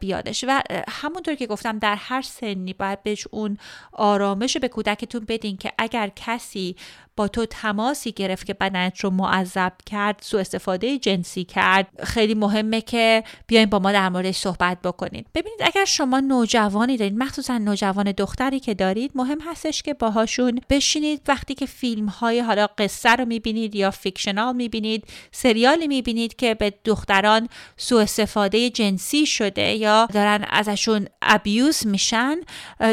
بیادش. 0.00 0.44
و 0.48 0.62
همونطور 0.88 1.34
که 1.34 1.46
گفتم 1.46 1.78
در 1.78 1.94
هر 1.94 2.22
سنی 2.22 2.72
باید 2.72 3.02
بهش 3.02 3.26
اون 3.30 3.58
آرامش 3.92 4.56
به 4.56 4.68
کودکتون 4.68 5.24
بدین 5.28 5.56
که 5.56 5.72
اگر 5.78 6.10
کسی 6.16 6.76
با 7.16 7.28
تو 7.28 7.46
تماسی 7.46 8.12
گرفت 8.12 8.46
که 8.46 8.54
بدنت 8.54 9.00
رو 9.00 9.10
معذب 9.10 9.72
کرد 9.86 10.18
سو 10.22 10.36
استفاده 10.36 10.98
جنسی 10.98 11.44
کرد. 11.44 11.88
خیلی 12.04 12.34
مهمه 12.34 12.80
که 12.80 13.24
بیاین 13.46 13.70
با 13.70 13.78
ما 13.78 13.92
در 13.92 14.08
موردش 14.08 14.36
صحبت 14.36 14.82
بکنید 14.82 15.26
ببینید 15.34 15.60
اگر 15.62 15.84
شما 15.84 16.20
نوجوانی 16.20 16.96
دارید 16.96 17.18
مخصوصا 17.18 17.58
نوجوان 17.58 18.12
دختری 18.12 18.60
که 18.60 18.74
دارید 18.74 19.12
مهم 19.14 19.38
هستش 19.40 19.82
که 19.82 19.94
باهاشون 19.94 20.60
بشینید. 20.70 21.22
وقتی 21.28 21.54
که 21.54 21.66
فیلم 21.66 22.06
های 22.06 22.40
حالا 22.40 22.66
قصه 22.78 23.10
رو 23.10 23.24
می‌بینید 23.24 23.74
یا 23.74 23.90
فیکشنال 23.90 24.56
می‌بینید 24.56 25.04
سریالی 25.32 25.88
می‌بینید 25.88 26.36
که 26.36 26.54
به 26.54 26.74
دختران 26.84 27.48
سو 27.76 27.96
استفاده 27.96 28.70
جنسی 28.70 29.26
شده 29.26 29.74
یا 29.74 30.08
دارن 30.12 30.44
ازشون 30.50 31.06
ابیوز 31.22 31.86
میشن 31.86 32.36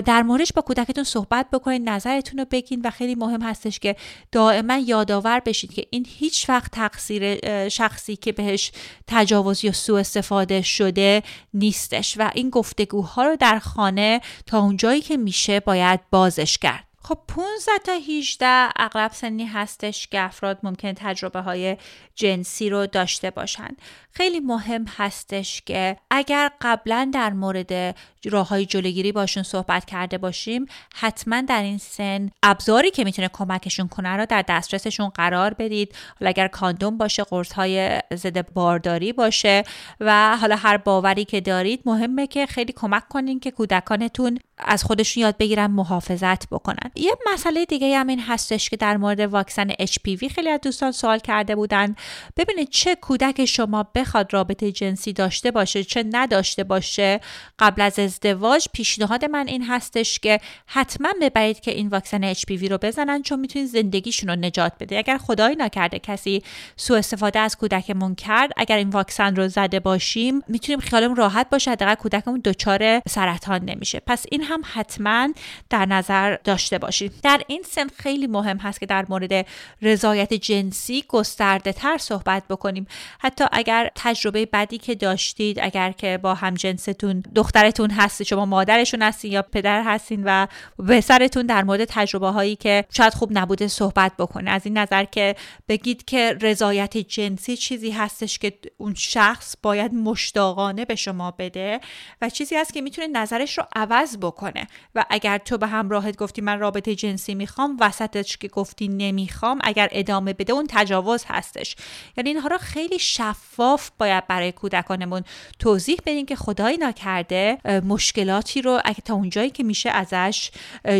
در 0.06 0.24
موردش 0.24 0.54
با 0.54 0.62
کودکتون 0.62 1.04
صحبت 1.04 1.46
بکنید 1.54 1.90
نظرتون 1.90 2.40
رو 2.40 2.46
بگین 2.52 2.82
و 2.82 2.90
خیلی 2.90 3.16
مهم 3.16 3.42
هستش 3.42 3.80
که 3.80 3.96
دائما 4.32 4.78
یادآور 4.78 5.40
بشید 5.40 5.74
که 5.74 5.86
این 5.90 6.06
هیچ 6.10 6.50
وقت 6.50 6.72
تقصیر 6.72 7.40
شخصی 7.70 8.16
که 8.16 8.32
بهش 8.32 8.72
تجاوز 9.08 9.66
یا 9.66 9.72
سوء 9.72 10.00
استفاده 10.00 10.62
شده 10.62 11.24
نیستش 11.54 12.16
و 12.20 12.32
این 12.34 12.50
گفتگوها 12.50 13.24
رو 13.24 13.36
در 13.36 13.60
خانه 13.60 14.22
تا 14.46 14.60
اونجایی 14.60 15.02
که 15.02 15.18
میشه 15.18 15.60
باید 15.60 16.00
بازش 16.12 16.58
کرد. 16.58 16.93
خب 17.06 17.18
15 17.28 17.72
تا 17.84 17.92
18 17.92 18.70
اغلب 18.76 19.12
سنی 19.12 19.46
هستش 19.46 20.08
که 20.08 20.22
افراد 20.22 20.60
ممکن 20.64 20.94
تجربه 20.94 21.40
های 21.40 21.78
جنسی 22.16 22.70
رو 22.70 22.88
داشته 22.88 23.32
باشن 23.32 23.70
خیلی 24.12 24.40
مهم 24.40 24.86
هستش 24.98 25.62
که 25.62 25.98
اگر 26.12 26.52
قبلا 26.62 27.12
در 27.14 27.34
مورد 27.34 27.96
راه 28.26 28.48
های 28.48 28.66
جلوگیری 28.66 29.12
باشون 29.12 29.44
صحبت 29.44 29.86
کرده 29.86 30.18
باشیم 30.18 30.66
حتما 30.96 31.42
در 31.42 31.64
این 31.64 31.78
سن 31.78 32.30
ابزاری 32.44 32.92
که 32.92 33.04
می‌تونه 33.04 33.30
کمکشون 33.34 33.88
کنه 33.88 34.10
رو 34.10 34.26
در 34.26 34.42
دسترسشون 34.48 35.10
قرار 35.10 35.54
بدید. 35.54 35.96
حالا 36.20 36.30
اگر 36.30 36.48
کاندوم 36.48 36.98
باشه 36.98 37.24
قرص 37.24 37.52
های 37.54 38.00
ضد 38.14 38.54
بارداری 38.54 39.14
باشه 39.14 39.64
و 40.00 40.38
حالا 40.38 40.56
هر 40.56 40.78
باوری 40.78 41.26
که 41.26 41.42
دارید 41.42 41.82
مهمه 41.86 42.28
که 42.28 42.46
خیلی 42.46 42.74
کمک 42.74 43.08
کنین 43.08 43.40
که 43.40 43.52
کودکانتون 43.52 44.40
از 44.58 44.84
خودشون 44.84 45.24
یاد 45.24 45.38
بگیرن 45.38 45.68
محافظت 45.68 46.50
بکنن. 46.50 46.92
یه 46.96 47.16
مسئله 47.34 47.66
دیگه 47.66 47.98
هم 47.98 48.08
این 48.08 48.20
هستش 48.20 48.70
که 48.70 48.78
در 48.78 48.98
مورد 48.98 49.20
واکسن 49.20 49.70
HPV 49.70 50.28
خیلی 50.36 50.50
از 50.50 50.60
دوستان 50.62 50.92
سوال 50.92 51.20
کرده 51.20 51.56
بودن. 51.56 51.96
ببینید 52.38 52.70
چه 52.70 52.96
کودک 52.96 53.46
شما 53.46 53.86
بخواد 53.96 54.34
رابطه 54.34 54.72
جنسی 54.72 55.14
داشته 55.14 55.52
باشه 55.52 55.84
چه 55.84 56.06
نداشته 56.12 56.64
باشه. 56.64 57.20
قبل 57.60 57.82
از 57.82 58.00
ازدواج 58.00 58.68
پیشنهاد 58.74 59.26
من 59.26 59.48
این 59.48 59.64
هستش 59.64 60.20
که 60.20 60.40
حتما 60.68 61.10
ببرید 61.22 61.60
که 61.60 61.72
این 61.72 61.88
واکسن 61.88 62.34
HPV 62.34 62.70
رو 62.70 62.78
بزنن 62.78 63.22
چون 63.22 63.40
می‌تونید 63.40 63.68
زندگیشون 63.68 64.30
رو 64.30 64.36
نجات 64.36 64.74
بده. 64.80 64.98
اگر 64.98 65.18
خدایی 65.18 65.56
نکرده 65.56 66.00
کسی 66.00 66.44
سوء 66.76 66.98
استفاده 66.98 67.40
از 67.40 67.58
کودکمون 67.58 68.16
کرد 68.16 68.52
اگر 68.58 68.78
این 68.78 68.90
واکسن 68.90 69.36
رو 69.36 69.48
زده 69.48 69.80
باشیم 69.80 70.42
می‌تونیم 70.48 70.80
خیالمون 70.80 71.16
راحت 71.16 71.50
باشه 71.50 71.72
حداقل 71.72 71.96
کودکمون 71.96 72.42
دچار 72.46 73.02
سرطان 73.08 73.66
نمیشه. 73.66 74.02
پس 74.08 74.26
این 74.32 74.44
هم 74.44 74.62
حتما 74.74 75.30
در 75.70 75.86
نظر 75.86 76.38
داشته 76.44 76.78
باشیم 76.84 77.12
در 77.24 77.42
این 77.48 77.64
سن 77.70 77.88
خیلی 77.88 78.28
مهم 78.28 78.58
هست 78.58 78.80
که 78.80 78.86
در 78.86 79.06
مورد 79.10 79.46
رضایت 79.82 80.34
جنسی 80.34 81.04
گسترده 81.08 81.74
تر 81.74 81.98
صحبت 81.98 82.44
بکنیم. 82.50 82.88
حتی 83.20 83.44
اگر 83.52 83.90
تجربه 83.96 84.46
بدی 84.46 84.78
که 84.78 84.96
داشتید 84.96 85.60
اگر 85.62 85.92
که 85.92 86.18
با 86.18 86.34
هم 86.34 86.54
جنستون 86.54 87.24
دخترتون 87.36 87.92
هستی 87.92 88.26
شما 88.26 88.46
مادرشون 88.46 89.02
هستین 89.02 89.32
یا 89.32 89.42
پدر 89.42 89.84
هستین 89.84 90.24
و 90.26 90.48
پسرتون 90.88 91.46
در 91.46 91.64
مورد 91.64 91.86
تجربه 91.86 92.30
هایی 92.30 92.56
که 92.56 92.86
شاید 92.90 93.14
خوب 93.14 93.38
نبوده 93.38 93.68
صحبت 93.68 94.12
بکنه. 94.20 94.52
از 94.52 94.66
این 94.66 94.78
نظر 94.78 95.04
که 95.04 95.36
بگید 95.68 96.06
که 96.06 96.38
رضایت 96.42 96.98
جنسی 96.98 97.58
چیزی 97.58 97.92
هستش 97.92 98.40
که 98.40 98.54
اون 98.78 98.94
شخص 98.94 99.56
باید 99.62 99.94
مشتاقانه 99.94 100.86
به 100.86 100.96
شما 100.96 101.32
بده 101.32 101.80
و 102.22 102.30
چیزی 102.30 102.56
هست 102.56 102.74
که 102.74 102.82
می‌تونه 102.82 103.08
نظرش 103.08 103.58
رو 103.58 103.64
عوض 103.76 104.18
بکنه. 104.18 104.68
و 104.96 105.06
اگر 105.10 105.38
تو 105.38 105.58
به 105.58 105.68
همراهت 105.68 106.18
گفتی 106.18 106.42
من 106.42 106.60
رابطه 106.74 106.96
جنسی 106.96 107.36
می‌خوام 107.36 107.78
وسطش 107.80 108.38
که 108.38 108.48
گفتی 108.48 108.88
نمی‌خوام 108.88 109.60
اگر 109.64 109.90
ادامه 109.92 110.34
بده 110.34 110.54
اون 110.54 110.66
تجاوز 110.70 111.26
هستش. 111.28 111.76
یعنی 112.18 112.30
اینها 112.30 112.48
رو 112.48 112.58
خیلی 112.58 113.00
شفاف 113.00 113.90
باید 113.98 114.28
برای 114.28 114.52
کودکانمون 114.52 115.22
توضیح 115.60 115.98
بدین 116.06 116.26
که 116.26 116.36
خدایی 116.36 116.78
نکرده 116.78 117.58
مشکلاتی 117.86 118.62
رو 118.62 118.80
اگه 118.86 119.02
تا 119.06 119.14
اونجایی 119.14 119.50
که 119.50 119.64
میشه 119.64 119.90
ازش 119.90 120.52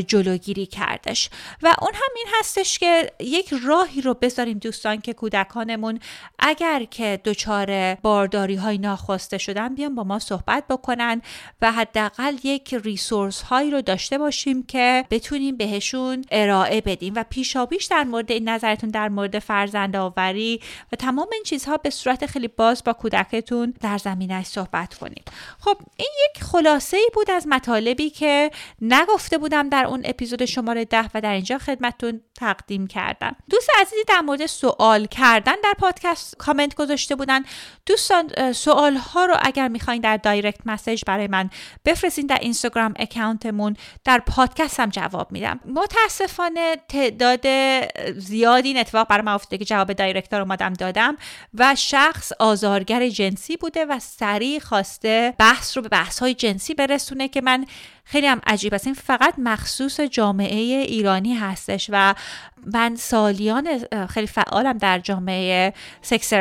جلوگیری 0.08 0.66
کردش. 0.66 1.30
و 1.64 1.76
اون 1.82 1.92
هم 1.94 2.10
این 2.16 2.28
هستش 2.40 2.80
که 2.80 3.12
یک 3.20 3.54
راهی 3.66 4.02
رو 4.02 4.14
بذاریم 4.14 4.58
دوستان 4.58 5.02
که 5.02 5.14
کودکانمون 5.14 6.00
اگر 6.40 6.84
که 6.84 7.20
دچار 7.26 7.96
بارداری 7.96 8.56
های 8.56 8.78
ناخواسته 8.78 9.38
شدن 9.38 9.76
بیان 9.76 9.96
با 9.96 10.04
ما 10.04 10.20
صحبت 10.20 10.64
بکنن 10.70 11.22
و 11.62 11.72
حداقل 11.72 12.36
یک 12.44 12.74
ریسورس 12.74 13.42
هایی 13.42 13.72
رو 13.72 13.82
داشته 13.82 14.18
باشیم 14.18 14.64
که 14.64 15.06
بتونیم 15.12 15.58
بهشون 15.64 16.26
ارائه 16.32 16.82
بدیم 16.82 17.14
و 17.16 17.24
پیشابیش 17.30 17.86
در 17.86 18.04
مورد 18.04 18.32
این 18.32 18.50
نظرتون 18.50 18.90
در 18.90 19.10
مورد 19.10 19.40
فرزند 19.40 19.96
آوری 19.96 20.62
و 20.92 20.96
تمام 20.96 21.28
این 21.32 21.44
چیزها 21.44 21.78
به 21.78 21.90
صورت 21.90 22.26
خیلی 22.26 22.48
باز 22.48 22.84
با 22.84 22.94
کودکتون 22.94 23.74
در 23.82 23.98
زمینش 23.98 24.46
صحبت 24.46 24.94
کنید. 24.94 25.32
خب 25.60 25.78
این 25.98 26.10
یک 26.26 26.44
خلاصه 26.44 26.98
ای 26.98 27.10
بود 27.14 27.32
از 27.32 27.48
مطالبی 27.48 28.10
که 28.10 28.52
نگفته 28.82 29.38
بودم 29.38 29.70
در 29.70 29.86
اون 29.86 30.02
اپیزود 30.06 30.46
شماره 30.46 30.86
ده 30.86 31.10
و 31.14 31.22
در 31.22 31.34
اینجا 31.34 31.58
خدمتتون 31.58 32.22
تقدیم 32.36 32.88
کردم. 32.88 33.36
دوست 33.50 33.70
عزیزی 33.82 34.04
در 34.08 34.22
مورد 34.22 34.46
سوال 34.46 35.06
کردن 35.06 35.56
در 35.64 35.74
پادکست 35.80 36.38
کامنت 36.38 36.76
گذاشته 36.76 37.16
بودن. 37.16 37.42
دوستان 37.86 38.54
سوال 38.54 38.96
ها 38.96 39.26
رو 39.26 39.36
اگر 39.42 39.68
می‌خواین 39.68 40.02
در 40.02 40.18
دایرکت 40.18 40.60
مسیج 40.66 41.04
برای 41.08 41.28
من 41.28 41.50
بفرستین 41.86 42.28
در 42.28 42.40
اینستاگرام 42.42 42.94
اکانتمون. 43.00 43.76
در 44.04 44.20
پادکست 44.20 44.80
هم 44.80 44.90
جواب 44.90 45.32
میدم. 45.32 45.43
متاسفانه 45.66 46.76
تعداد 46.90 47.46
زیادی 48.18 48.68
این 48.68 48.78
اتفاق 48.78 49.08
برای 49.08 49.26
من 49.26 49.34
افتاده 49.34 49.58
که 49.58 49.66
جواب 49.66 49.94
دایرکت 49.94 50.34
رو 50.34 50.40
اومدم 50.40 50.74
دادم 50.74 51.18
و 51.54 51.76
شخص 51.76 52.32
آزارگر 52.40 53.10
جنسی 53.10 53.58
بوده 53.58 53.86
و 53.86 54.00
سریع 54.00 54.60
خواسته 54.60 55.34
بحث 55.38 55.78
رو 55.78 55.84
به 55.84 55.90
بحث 55.90 56.20
های 56.20 56.34
جنسی 56.34 56.74
برسونه 56.74 57.28
که 57.28 57.42
من 57.42 57.66
خیلی 58.06 58.28
هم 58.28 58.42
عجیب 58.48 58.74
است. 58.74 58.88
این 58.88 58.94
فقط 58.94 59.34
مخصوص 59.38 60.00
جامعه 60.00 60.58
ایرانی 60.82 61.34
هستش 61.34 61.90
و 61.94 62.16
من 62.74 62.96
سالیان 62.96 63.68
خیلی 64.10 64.28
فعالم 64.28 64.78
در 64.78 65.00
جامعه 65.00 65.74
سکس 66.02 66.34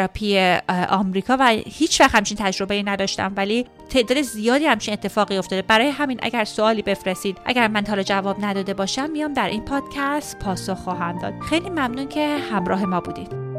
آمریکا 0.88 1.36
و 1.40 1.48
هیچ 1.66 2.00
وقت 2.00 2.14
همچین 2.14 2.36
تجربه 2.40 2.82
نداشتم 2.82 3.32
ولی 3.36 3.66
تعداد 3.90 4.22
زیادی 4.22 4.66
همچین 4.66 4.94
اتفاقی 4.94 5.36
افتاده. 5.36 5.62
برای 5.62 5.88
همین 5.88 6.18
اگر 6.22 6.44
سوالی 6.44 6.82
بفرستید 6.82 7.38
اگر 7.44 7.68
من 7.68 7.86
حالا 7.86 8.02
جواب 8.02 8.44
نداده 8.44 8.74
باشم 8.74 9.10
میام 9.10 9.32
در 9.32 9.48
این 9.48 9.64
پادکست 9.64 10.38
پاسخ 10.38 10.74
خواهم 10.74 11.18
داد. 11.18 11.40
خیلی 11.50 11.70
ممنون 11.70 12.08
که 12.08 12.38
همراه 12.52 12.84
ما 12.84 13.00
بودید. 13.00 13.51